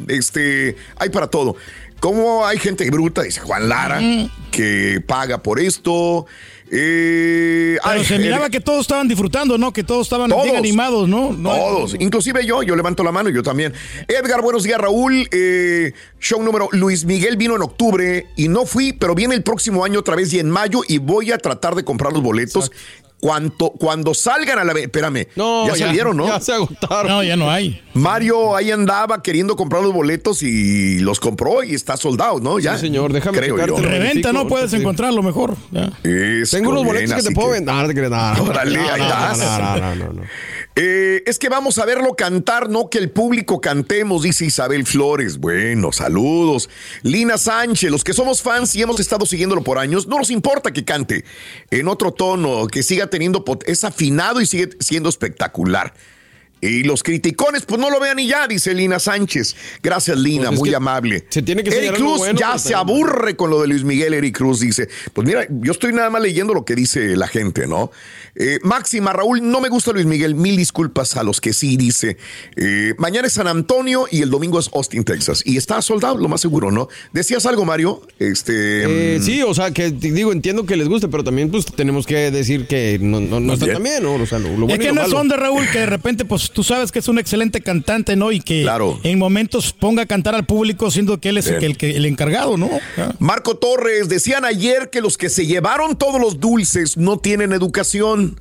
este, 0.07 0.75
hay 0.97 1.09
para 1.09 1.27
todo. 1.27 1.55
Como 2.03 2.45
hay 2.45 2.57
gente 2.57 2.89
bruta, 2.91 3.21
dice 3.21 3.39
Juan 3.39 3.69
Lara, 3.69 4.01
que 4.51 5.01
paga 5.07 5.41
por 5.41 5.57
esto. 5.57 6.25
Eh, 6.69 7.77
Pero 7.81 8.03
se 8.03 8.19
miraba 8.19 8.49
que 8.49 8.59
todos 8.59 8.81
estaban 8.81 9.07
disfrutando, 9.07 9.57
¿no? 9.57 9.71
Que 9.71 9.85
todos 9.85 10.07
estaban 10.07 10.29
Todos. 10.29 10.43
bien 10.43 10.57
animados, 10.57 11.07
¿no? 11.07 11.31
No- 11.31 11.51
Todos, 11.55 11.95
inclusive 11.97 12.45
yo, 12.45 12.61
yo 12.61 12.75
levanto 12.75 13.05
la 13.05 13.13
mano, 13.13 13.29
yo 13.29 13.41
también. 13.41 13.73
Edgar, 14.09 14.41
buenos 14.41 14.63
días, 14.63 14.81
Raúl. 14.81 15.29
Eh, 15.31 15.93
show 16.19 16.43
número, 16.43 16.67
Luis 16.73 17.05
Miguel 17.05 17.37
vino 17.37 17.55
en 17.55 17.61
octubre 17.61 18.27
y 18.35 18.49
no 18.49 18.65
fui, 18.65 18.91
pero 18.91 19.15
viene 19.15 19.35
el 19.35 19.43
próximo 19.43 19.85
año 19.85 19.99
otra 20.01 20.17
vez 20.17 20.33
y 20.33 20.39
en 20.39 20.49
mayo 20.49 20.81
y 20.85 20.97
voy 20.97 21.31
a 21.31 21.37
tratar 21.37 21.73
de 21.75 21.85
comprar 21.85 22.11
los 22.11 22.21
boletos. 22.21 22.69
Cuanto, 23.23 23.69
cuando 23.69 24.13
salgan 24.13 24.59
a 24.59 24.65
la 24.65 24.73
venta, 24.73 24.87
espérame, 24.87 25.27
No, 25.37 25.65
ya, 25.69 25.77
salieron, 25.77 26.17
¿no? 26.17 26.27
Ya 26.27 26.41
se 26.41 26.51
agotaron. 26.51 27.07
No, 27.07 27.23
ya 27.23 27.37
no 27.37 27.49
hay. 27.49 27.81
Mario 27.93 28.53
ahí 28.53 28.69
andaba 28.69 29.23
queriendo 29.23 29.55
comprar 29.55 29.81
los 29.81 29.93
boletos 29.93 30.43
y 30.43 30.99
los 30.99 31.21
compró 31.21 31.63
y 31.63 31.73
está 31.73 31.95
soldado, 31.95 32.41
¿no? 32.41 32.59
Ya. 32.59 32.75
Sí, 32.75 32.81
señor, 32.87 33.13
déjame 33.13 33.37
creo 33.37 33.65
yo. 33.65 33.77
Reventa, 33.77 34.33
no 34.33 34.45
puedes 34.45 34.71
sí. 34.71 34.75
encontrarlo 34.75 35.23
mejor. 35.23 35.55
Ya. 35.71 35.89
Tengo 36.51 36.71
unos 36.71 36.83
bien, 36.83 36.95
boletos 36.95 37.15
que 37.15 37.29
te 37.29 37.31
puedo 37.33 37.51
vender. 37.51 37.73
No, 37.73 38.33
no. 38.35 38.43
Órale, 38.43 38.77
No, 38.77 38.89
ahí 38.91 38.99
no, 38.99 39.07
estás. 39.07 39.37
no, 39.39 39.57
no, 39.57 39.77
no, 39.79 39.95
no, 39.95 40.13
no. 40.13 40.21
Eh, 40.75 41.21
es 41.27 41.37
que 41.37 41.49
vamos 41.49 41.77
a 41.77 41.85
verlo 41.85 42.15
cantar, 42.15 42.69
no 42.69 42.89
que 42.89 42.97
el 42.97 43.11
público 43.11 43.61
cantemos, 43.61 44.23
dice 44.23 44.45
Isabel 44.45 44.85
Flores. 44.85 45.37
Bueno, 45.37 45.91
saludos. 45.91 46.69
Lina 47.03 47.37
Sánchez, 47.37 47.91
los 47.91 48.03
que 48.03 48.13
somos 48.13 48.41
fans 48.41 48.75
y 48.75 48.81
hemos 48.81 48.99
estado 48.99 49.25
siguiéndolo 49.25 49.63
por 49.63 49.77
años, 49.77 50.07
no 50.07 50.17
nos 50.17 50.31
importa 50.31 50.71
que 50.71 50.83
cante 50.83 51.25
en 51.69 51.87
otro 51.87 52.11
tono, 52.11 52.67
que 52.67 52.81
siga 52.81 53.07
teniendo, 53.07 53.43
es 53.65 53.83
afinado 53.83 54.41
y 54.41 54.47
sigue 54.47 54.69
siendo 54.79 55.09
espectacular. 55.09 55.93
Y 56.69 56.83
los 56.83 57.03
criticones, 57.03 57.65
pues 57.65 57.79
no 57.79 57.89
lo 57.89 57.99
vean 57.99 58.19
y 58.19 58.27
ya, 58.27 58.47
dice 58.47 58.73
Lina 58.73 58.99
Sánchez. 58.99 59.55
Gracias, 59.81 60.17
Lina, 60.17 60.45
Pues 60.47 60.53
es 60.53 60.59
muy 60.59 60.73
amable. 60.73 61.25
se 61.29 61.41
tiene 61.41 61.63
que 61.63 61.75
Eric 61.75 61.95
Cruz 61.95 62.19
bueno, 62.19 62.39
ya 62.39 62.57
se 62.57 62.73
aburre 62.73 63.35
con 63.35 63.49
lo 63.49 63.61
de 63.61 63.67
Luis 63.67 63.83
Miguel. 63.83 64.13
Eric 64.13 64.37
Cruz 64.37 64.59
dice: 64.61 64.87
Pues 65.13 65.27
mira, 65.27 65.45
yo 65.49 65.71
estoy 65.71 65.91
nada 65.93 66.09
más 66.09 66.21
leyendo 66.21 66.53
lo 66.53 66.63
que 66.65 66.75
dice 66.75 67.15
la 67.17 67.27
gente, 67.27 67.67
¿no? 67.67 67.91
Eh, 68.35 68.59
Máxima, 68.63 69.13
Raúl, 69.13 69.41
no 69.43 69.61
me 69.61 69.69
gusta 69.69 69.91
Luis 69.91 70.05
Miguel. 70.05 70.35
Mil 70.35 70.55
disculpas 70.57 71.17
a 71.17 71.23
los 71.23 71.41
que 71.41 71.53
sí, 71.53 71.77
dice. 71.77 72.17
Eh, 72.55 72.93
mañana 72.97 73.27
es 73.27 73.33
San 73.33 73.47
Antonio 73.47 74.07
y 74.09 74.21
el 74.21 74.29
domingo 74.29 74.59
es 74.59 74.69
Austin, 74.73 75.03
Texas. 75.03 75.43
Y 75.45 75.57
está 75.57 75.81
soldado, 75.81 76.17
lo 76.17 76.27
más 76.29 76.41
seguro, 76.41 76.71
¿no? 76.71 76.87
¿Decías 77.11 77.45
algo, 77.45 77.65
Mario? 77.65 78.01
Este. 78.19 79.15
Eh, 79.15 79.19
mm, 79.19 79.23
sí, 79.23 79.41
o 79.43 79.53
sea, 79.53 79.71
que 79.71 79.91
digo, 79.91 80.31
entiendo 80.31 80.65
que 80.65 80.75
les 80.77 80.87
guste, 80.87 81.07
pero 81.09 81.23
también 81.23 81.51
pues 81.51 81.65
tenemos 81.65 82.05
que 82.07 82.31
decir 82.31 82.67
que 82.67 82.97
no, 83.01 83.19
no, 83.19 83.39
no 83.39 83.53
está 83.53 83.67
tan 83.71 83.83
bien, 83.83 84.01
¿no? 84.03 84.13
O 84.15 84.25
sea, 84.25 84.39
lo, 84.39 84.49
lo 84.49 84.65
bueno 84.67 84.73
es 84.73 84.79
y 84.79 84.79
que 84.79 84.87
lo 84.89 84.95
no 84.95 85.01
malo. 85.01 85.17
son 85.17 85.27
de 85.27 85.35
Raúl 85.37 85.67
que 85.71 85.79
de 85.79 85.85
repente, 85.85 86.25
pues 86.25 86.51
tú 86.53 86.63
sabes 86.63 86.91
que 86.91 86.99
es 86.99 87.07
un 87.07 87.19
excelente 87.19 87.61
cantante, 87.61 88.15
¿no? 88.15 88.31
Y 88.31 88.39
que 88.39 88.61
Claro. 88.61 88.99
en 89.03 89.19
momentos 89.19 89.73
ponga 89.73 90.03
a 90.03 90.05
cantar 90.05 90.35
al 90.35 90.45
público 90.45 90.89
siendo 90.91 91.19
que 91.19 91.29
él 91.29 91.37
es 91.37 91.47
el, 91.47 92.05
encargado, 92.05 92.57
¿no? 92.57 92.69
Ya. 92.97 93.13
Marco 93.19 93.55
Torres, 93.57 94.07
decían 94.09 94.45
ayer 94.45 94.89
que 94.89 95.01
los 95.01 95.17
que 95.17 95.29
se 95.29 95.45
llevaron 95.45 95.97
todos 95.97 96.21
los 96.21 96.39
dulces 96.39 96.97
no 96.97 97.17
tienen 97.19 97.51
educación. 97.53 98.39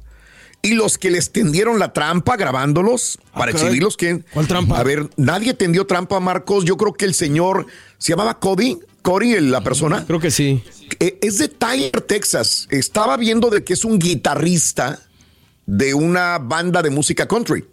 Y 0.64 0.75
los 0.75 0.96
que 0.96 1.11
les 1.11 1.33
tendieron 1.33 1.81
la 1.81 1.92
trampa 1.92 2.37
grabándolos 2.37 3.18
para 3.33 3.46
caray. 3.51 3.62
exhibirlos, 3.62 3.96
¿quién? 3.96 4.25
¿Cuál 4.33 4.46
trampa? 4.46 4.79
A 4.79 4.85
ver, 4.85 5.11
nadie 5.16 5.55
tendió 5.55 5.87
trampa, 5.88 6.20
Marcos. 6.20 6.64
Yo 6.64 6.77
creo 6.77 6.92
que 6.92 7.05
el 7.05 7.14
señor 7.14 7.66
se 7.98 8.12
llamaba 8.12 8.38
Cody. 8.38 8.79
Cody, 9.03 9.33
el- 9.33 9.51
la 9.51 9.62
persona. 9.64 10.05
Creo 10.07 10.20
que 10.20 10.31
sí. 10.31 10.62
Eh, 11.01 11.18
es 11.20 11.38
de 11.38 11.48
Tyler, 11.48 12.01
Texas. 12.03 12.68
Estaba 12.70 13.16
viendo 13.16 13.51
de 13.51 13.64
que 13.64 13.72
es 13.72 13.85
un 13.85 13.98
guitarrista 13.98 15.01
de 15.66 15.94
una 15.94 16.38
banda 16.38 16.81
de 16.81 16.90
música 16.90 17.27
country. 17.27 17.64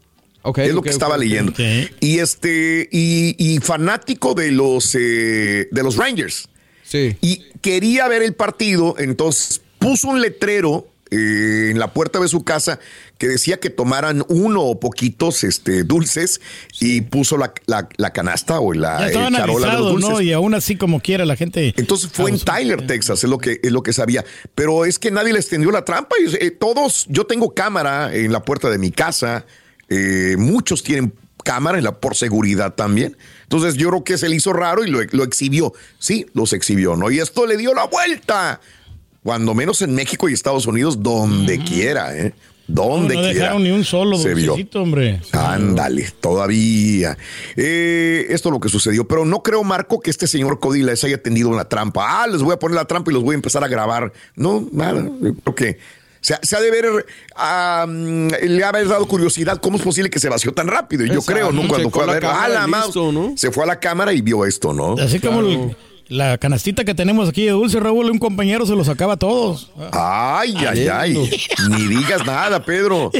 Ok, 0.41 0.60
es 0.60 0.71
lo 0.73 0.80
ok, 0.80 0.86
que 0.86 0.89
estaba 0.91 1.15
ok, 1.15 1.19
ok. 1.21 1.23
leyendo. 1.23 1.54
Y 1.99 2.19
este, 2.19 2.88
y, 2.91 3.36
y 3.38 3.60
fanático 3.60 4.34
de 4.34 4.52
los 4.52 4.95
eh, 4.95 5.67
de 5.71 5.84
los 5.84 5.97
Rangers 5.97 6.47
Sí. 6.84 7.15
y 7.21 7.43
quería 7.62 8.08
ver 8.08 8.23
el 8.23 8.34
partido, 8.34 8.95
entonces 8.97 9.62
puso 9.78 10.08
un 10.08 10.21
letrero 10.21 10.88
eh, 11.12 11.69
en 11.71 11.78
la 11.80 11.93
puerta 11.93 12.19
de 12.19 12.28
su 12.28 12.43
casa 12.43 12.80
que 13.17 13.28
decía 13.28 13.60
que 13.60 13.69
tomaran 13.69 14.23
uno 14.30 14.62
o 14.63 14.80
poquitos 14.80 15.43
este, 15.43 15.84
dulces 15.84 16.39
y 16.80 17.02
puso 17.02 17.38
la, 17.38 17.54
la- 17.65 17.89
la 17.97 18.12
canasta 18.13 18.60
o 18.60 18.73
la 18.73 19.10
eh, 19.10 19.13
charola 19.13 19.67
de 19.71 19.73
los 19.80 19.91
dulces. 19.91 20.10
¿no? 20.10 20.21
Y 20.21 20.32
aún 20.34 20.54
así, 20.54 20.78
como 20.78 20.99
quiera, 21.02 21.25
la 21.25 21.36
gente. 21.36 21.73
Entonces 21.78 22.10
fue 22.13 22.30
en. 22.32 22.39
Tyler, 22.39 22.86
Texas, 22.88 23.23
es 23.23 23.30
lo 23.30 23.38
que 23.39 23.60
es 23.62 23.71
lo 23.71 23.82
que 23.84 23.91
sabía. 23.93 24.23
Pero 24.56 24.86
es 24.86 24.97
que 24.99 25.12
nadie 25.12 25.34
les 25.34 25.47
tendió 25.49 25.69
la 25.71 25.84
trampa. 25.84 26.15
y, 26.23 26.34
eh, 26.43 26.52
todos, 26.52 27.06
yo 27.10 27.25
tengo 27.25 27.54
cámara 27.54 28.15
en 28.15 28.32
la 28.32 28.43
puerta 28.45 28.69
de 28.69 28.78
mi 28.78 28.91
casa. 28.91 29.45
Eh, 29.89 30.36
muchos 30.38 30.84
tienen 30.84 31.13
cámara 31.43 31.78
en 31.78 31.84
la, 31.84 31.99
por 31.99 32.15
seguridad 32.15 32.75
también. 32.75 33.17
Entonces 33.43 33.75
yo 33.75 33.89
creo 33.89 34.04
que 34.04 34.17
se 34.17 34.30
le 34.30 34.36
hizo 34.36 34.54
raro 34.54 34.84
y 34.86 34.89
lo, 34.89 34.99
lo 35.12 35.23
exhibió. 35.23 35.73
Sí, 35.97 36.25
los 36.34 36.54
exhibió, 36.54 36.95
¿no? 36.95 37.10
Y 37.12 37.19
esto 37.19 37.45
le 37.47 37.58
dio 37.58 37.73
la 37.73 37.86
vuelta. 37.86 38.60
Cuando 39.23 39.54
menos 39.54 39.82
en 39.82 39.95
México 39.95 40.30
y 40.30 40.34
Estados 40.34 40.65
Unidos, 40.67 41.02
donde 41.04 41.60
quiera, 41.60 42.15
¿eh? 42.17 42.34
No, 42.67 42.84
Donde 42.84 43.15
no 43.15 43.21
quiera. 43.21 43.34
dejaron 43.34 43.63
ni 43.63 43.71
un 43.71 43.84
solo 43.84 44.15
se 44.19 44.36
vio. 44.36 44.56
hombre. 44.75 45.19
Ándale, 45.32 46.08
todavía. 46.21 47.17
Eh, 47.56 48.28
esto 48.30 48.49
es 48.49 48.54
lo 48.54 48.60
que 48.60 48.69
sucedió. 48.69 49.08
Pero 49.08 49.25
no 49.25 49.41
creo, 49.41 49.63
Marco, 49.63 49.99
que 49.99 50.12
este 50.12 50.28
señor 50.28 50.60
Cody 50.60 50.84
les 50.84 51.04
haya 51.04 51.21
tendido 51.21 51.49
una 51.49 51.65
trampa. 51.65 52.21
Ah, 52.21 52.28
les 52.28 52.43
voy 52.43 52.54
a 52.54 52.60
poner 52.60 52.75
la 52.75 52.86
trampa 52.86 53.10
y 53.10 53.15
los 53.15 53.23
voy 53.23 53.34
a 53.34 53.38
empezar 53.38 53.63
a 53.63 53.67
grabar. 53.67 54.13
No, 54.36 54.69
nada. 54.71 55.04
Creo 55.43 55.56
que 55.56 55.80
se, 56.21 56.34
ha- 56.34 56.39
se 56.41 56.55
ha 56.55 56.62
de 56.62 56.71
ver, 56.71 57.05
le 58.41 58.63
ha 58.63 58.69
haber 58.69 58.88
dado 58.88 59.08
curiosidad. 59.08 59.60
¿Cómo 59.62 59.77
es 59.77 59.84
posible 59.84 60.10
que 60.10 60.19
se 60.19 60.29
vació 60.29 60.53
tan 60.53 60.67
rápido? 60.67 61.05
Yo 61.05 61.13
Exacto, 61.15 61.32
creo, 61.34 61.51
¿no? 61.51 61.67
Cuando 61.67 61.77
checó 61.89 61.91
fue 61.91 62.03
a 62.03 62.08
la 62.08 62.13
ver, 62.13 62.21
cámara 62.23 62.43
ah, 62.45 62.49
la 62.49 62.67
y 62.67 62.69
ma- 62.71 62.84
listo, 62.86 63.12
¿no? 63.12 63.34
se 63.36 63.51
fue 63.51 63.63
a 63.63 63.67
la 63.67 63.79
cámara 63.79 64.13
y 64.13 64.21
vio 64.21 64.45
esto, 64.45 64.73
¿no? 64.73 64.95
Así 65.01 65.19
como 65.19 65.39
el- 65.41 65.75
la 66.09 66.39
canastita 66.39 66.83
que 66.83 66.95
tenemos 66.95 67.29
aquí 67.29 67.45
de 67.45 67.51
dulce, 67.51 67.79
Raúl, 67.79 68.09
un 68.09 68.17
compañero 68.17 68.65
se 68.65 68.75
los 68.75 68.87
sacaba 68.87 69.13
a 69.13 69.17
todos. 69.17 69.71
Ay, 69.91 70.55
ay, 70.67 70.87
ay. 70.87 71.29
Ni 71.69 71.87
digas 71.87 72.25
nada, 72.25 72.65
Pedro. 72.65 73.11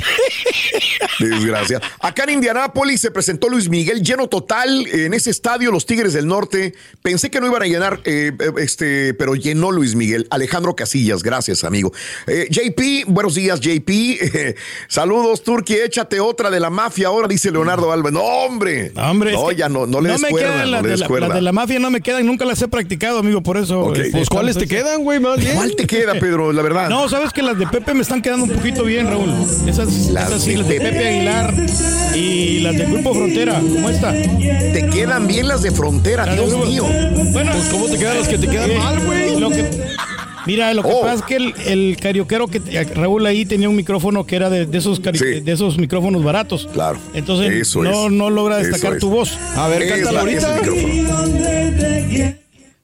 Desgracia. 1.19 1.80
Acá 1.99 2.23
en 2.23 2.32
Indianápolis 2.32 2.99
se 3.02 3.12
presentó 3.12 3.47
Luis 3.47 3.69
Miguel 3.69 4.02
lleno 4.02 4.28
total 4.28 4.88
en 4.88 5.13
ese 5.13 5.30
estadio, 5.30 5.71
los 5.71 5.86
Tigres 5.86 6.13
del 6.13 6.25
Norte. 6.25 6.73
Pensé 7.04 7.30
que 7.30 7.39
no 7.39 7.45
iban 7.45 7.62
a 7.62 7.65
llenar, 7.67 8.02
eh, 8.06 8.32
eh, 8.39 8.52
este, 8.58 9.13
pero 9.13 9.36
llenó 9.36 9.71
Luis 9.71 9.93
Miguel. 9.93 10.25
Alejandro 10.32 10.75
Casillas, 10.75 11.21
gracias, 11.21 11.63
amigo. 11.63 11.93
Eh, 12.25 12.47
JP, 12.49 13.06
buenos 13.08 13.36
días, 13.36 13.60
JP. 13.60 13.89
Eh, 13.89 14.56
saludos, 14.88 15.43
Turquía. 15.43 15.86
Échate 15.86 16.19
otra 16.19 16.49
de 16.49 16.60
la 16.60 16.71
mafia 16.71 17.10
ahora, 17.10 17.28
dice 17.28 17.52
Leonardo 17.52 17.91
Alba. 17.91 18.10
No, 18.10 18.21
hombre. 18.21 18.91
No, 18.95 19.12
hombre, 19.12 19.34
No, 19.34 19.52
ya 19.52 19.69
no, 19.69 19.86
no 19.86 20.02
le 20.02 20.10
des 20.10 20.21
me 20.21 20.30
cuerda, 20.30 20.47
quedan 20.47 20.65
no 20.65 20.71
las 20.71 20.82
le 20.82 20.89
de, 20.89 20.97
la, 20.97 21.28
las 21.28 21.34
de 21.36 21.41
la 21.41 21.52
mafia 21.52 21.80
no 21.80 21.91
me 21.91 22.02
quedan, 22.02 22.25
nunca 22.25 22.45
las 22.45 22.60
he 22.63 22.67
practicado, 22.80 23.20
amigo, 23.20 23.42
por 23.44 23.58
eso. 23.58 23.82
Ok. 23.82 23.98
este, 23.98 24.12
Pues 24.12 24.30
¿cuáles 24.30 24.58
te 24.58 24.65
quedan, 24.68 25.04
güey? 25.04 25.20
Más 25.20 25.38
bien. 25.38 25.56
¿Cuál 25.56 25.76
te 25.76 25.86
queda, 25.86 26.13
Pedro? 26.13 26.54
La 26.54 26.62
verdad. 26.62 26.88
No, 26.89 27.10
sabes 27.10 27.34
que 27.34 27.42
las 27.42 27.58
de 27.60 27.68
Pepe 27.68 27.94
me 27.94 28.02
están 28.02 28.22
quedando 28.22 28.46
un 28.46 28.52
poquito 28.52 28.84
bien, 28.86 29.08
Raúl. 29.08 29.30
Esas, 29.68 30.10
Las 30.12 30.30
esas 30.30 30.42
sí, 30.44 30.52
de 30.52 30.58
las 30.60 30.68
de 30.70 30.76
Pepe. 30.80 30.92
Pepe 30.92 31.08
Aguilar 31.10 31.54
y 32.15 32.60
las 32.60 32.78
del 32.78 32.89
Grupo 32.92 33.13
Frontera, 33.13 33.60
como 33.60 33.89
esta. 33.89 34.12
Te 34.13 34.89
quedan 34.94 35.28
bien 35.28 35.48
las 35.50 35.62
de 35.62 35.72
frontera, 35.72 36.26
La 36.26 36.34
Dios 36.36 36.56
mío. 36.68 36.86
Bueno, 37.34 37.52
Pues 37.52 37.65
¿cómo 37.70 37.88
te 37.88 37.98
quedan 37.98 38.18
las 38.20 38.28
que 38.30 38.38
te 38.38 38.48
quedan 38.48 38.72
eh, 38.72 38.78
mal, 38.78 39.00
güey? 39.06 39.39
lo 39.39 39.50
que- 39.50 39.89
Mira, 40.46 40.74
lo 40.74 40.82
que 40.82 40.89
Oh. 40.92 41.02
pasa 41.02 41.15
es 41.15 41.22
que 41.24 41.36
el, 41.36 41.54
el 41.68 41.98
carioquero 42.02 42.48
que 42.48 42.62
eh, 42.70 42.84
Raúl 42.96 43.26
ahí 43.26 43.46
tenía 43.46 43.70
un 43.70 43.76
micrófono 43.76 44.26
que 44.26 44.36
era 44.38 44.50
de, 44.50 44.65
de 44.65 44.78
esos 44.78 45.02
cari- 45.02 45.20
Sí. 45.20 45.42
de 45.42 45.52
esos 45.52 45.78
micrófonos 45.78 46.24
baratos. 46.24 46.68
Claro. 46.74 46.98
Entonces 47.13 47.52
Eso 47.52 47.84
no, 47.84 48.06
es. 48.08 48.12
no 48.13 48.30
logra 48.30 48.60
Eso 48.62 48.70
destacar 48.72 48.94
es. 48.96 49.00
tu 49.00 49.10
voz. 49.10 49.38
A 49.58 49.68
ver, 49.68 49.84
el 49.84 50.08
ahorita. 50.18 50.56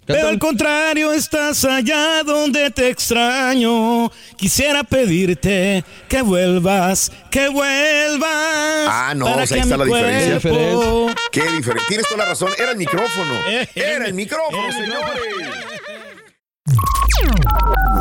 Pero 0.05 0.27
al 0.27 0.37
contrario, 0.39 1.11
estás 1.13 1.65
allá 1.65 2.21
donde 2.23 2.69
te 2.69 2.89
extraño. 2.89 4.11
Quisiera 4.37 4.83
pedirte 4.83 5.83
que 6.07 6.21
vuelvas, 6.21 7.11
que 7.31 7.49
vuelvas. 7.49 8.29
Ah, 8.87 9.13
no, 9.15 9.25
para 9.25 9.43
o 9.43 9.47
sea, 9.47 9.47
que 9.47 9.53
ahí 9.55 9.59
está 9.61 9.77
la 9.77 9.85
diferencia. 9.85 10.49
cuerpo- 10.51 11.11
Qué 11.31 11.41
diferente. 11.51 11.83
Tienes 11.87 12.07
toda 12.07 12.23
la 12.23 12.29
razón. 12.29 12.49
Era 12.57 12.71
el 12.71 12.77
micrófono. 12.77 13.33
Eh, 13.47 13.67
Era 13.73 14.05
el 14.05 14.13
micrófono, 14.13 14.57
era 14.67 14.77
el 14.77 14.83
micrófono. 14.87 15.13
señores. 15.15 15.55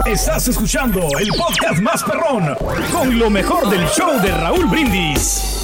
Estás 0.07 0.49
escuchando 0.49 1.09
el 1.19 1.29
podcast 1.29 1.81
más 1.81 2.03
perrón 2.05 2.55
con 2.93 3.19
lo 3.19 3.31
mejor 3.31 3.71
del 3.71 3.87
show 3.89 4.21
de 4.21 4.31
Raúl 4.31 4.67
Brindis. 4.67 5.64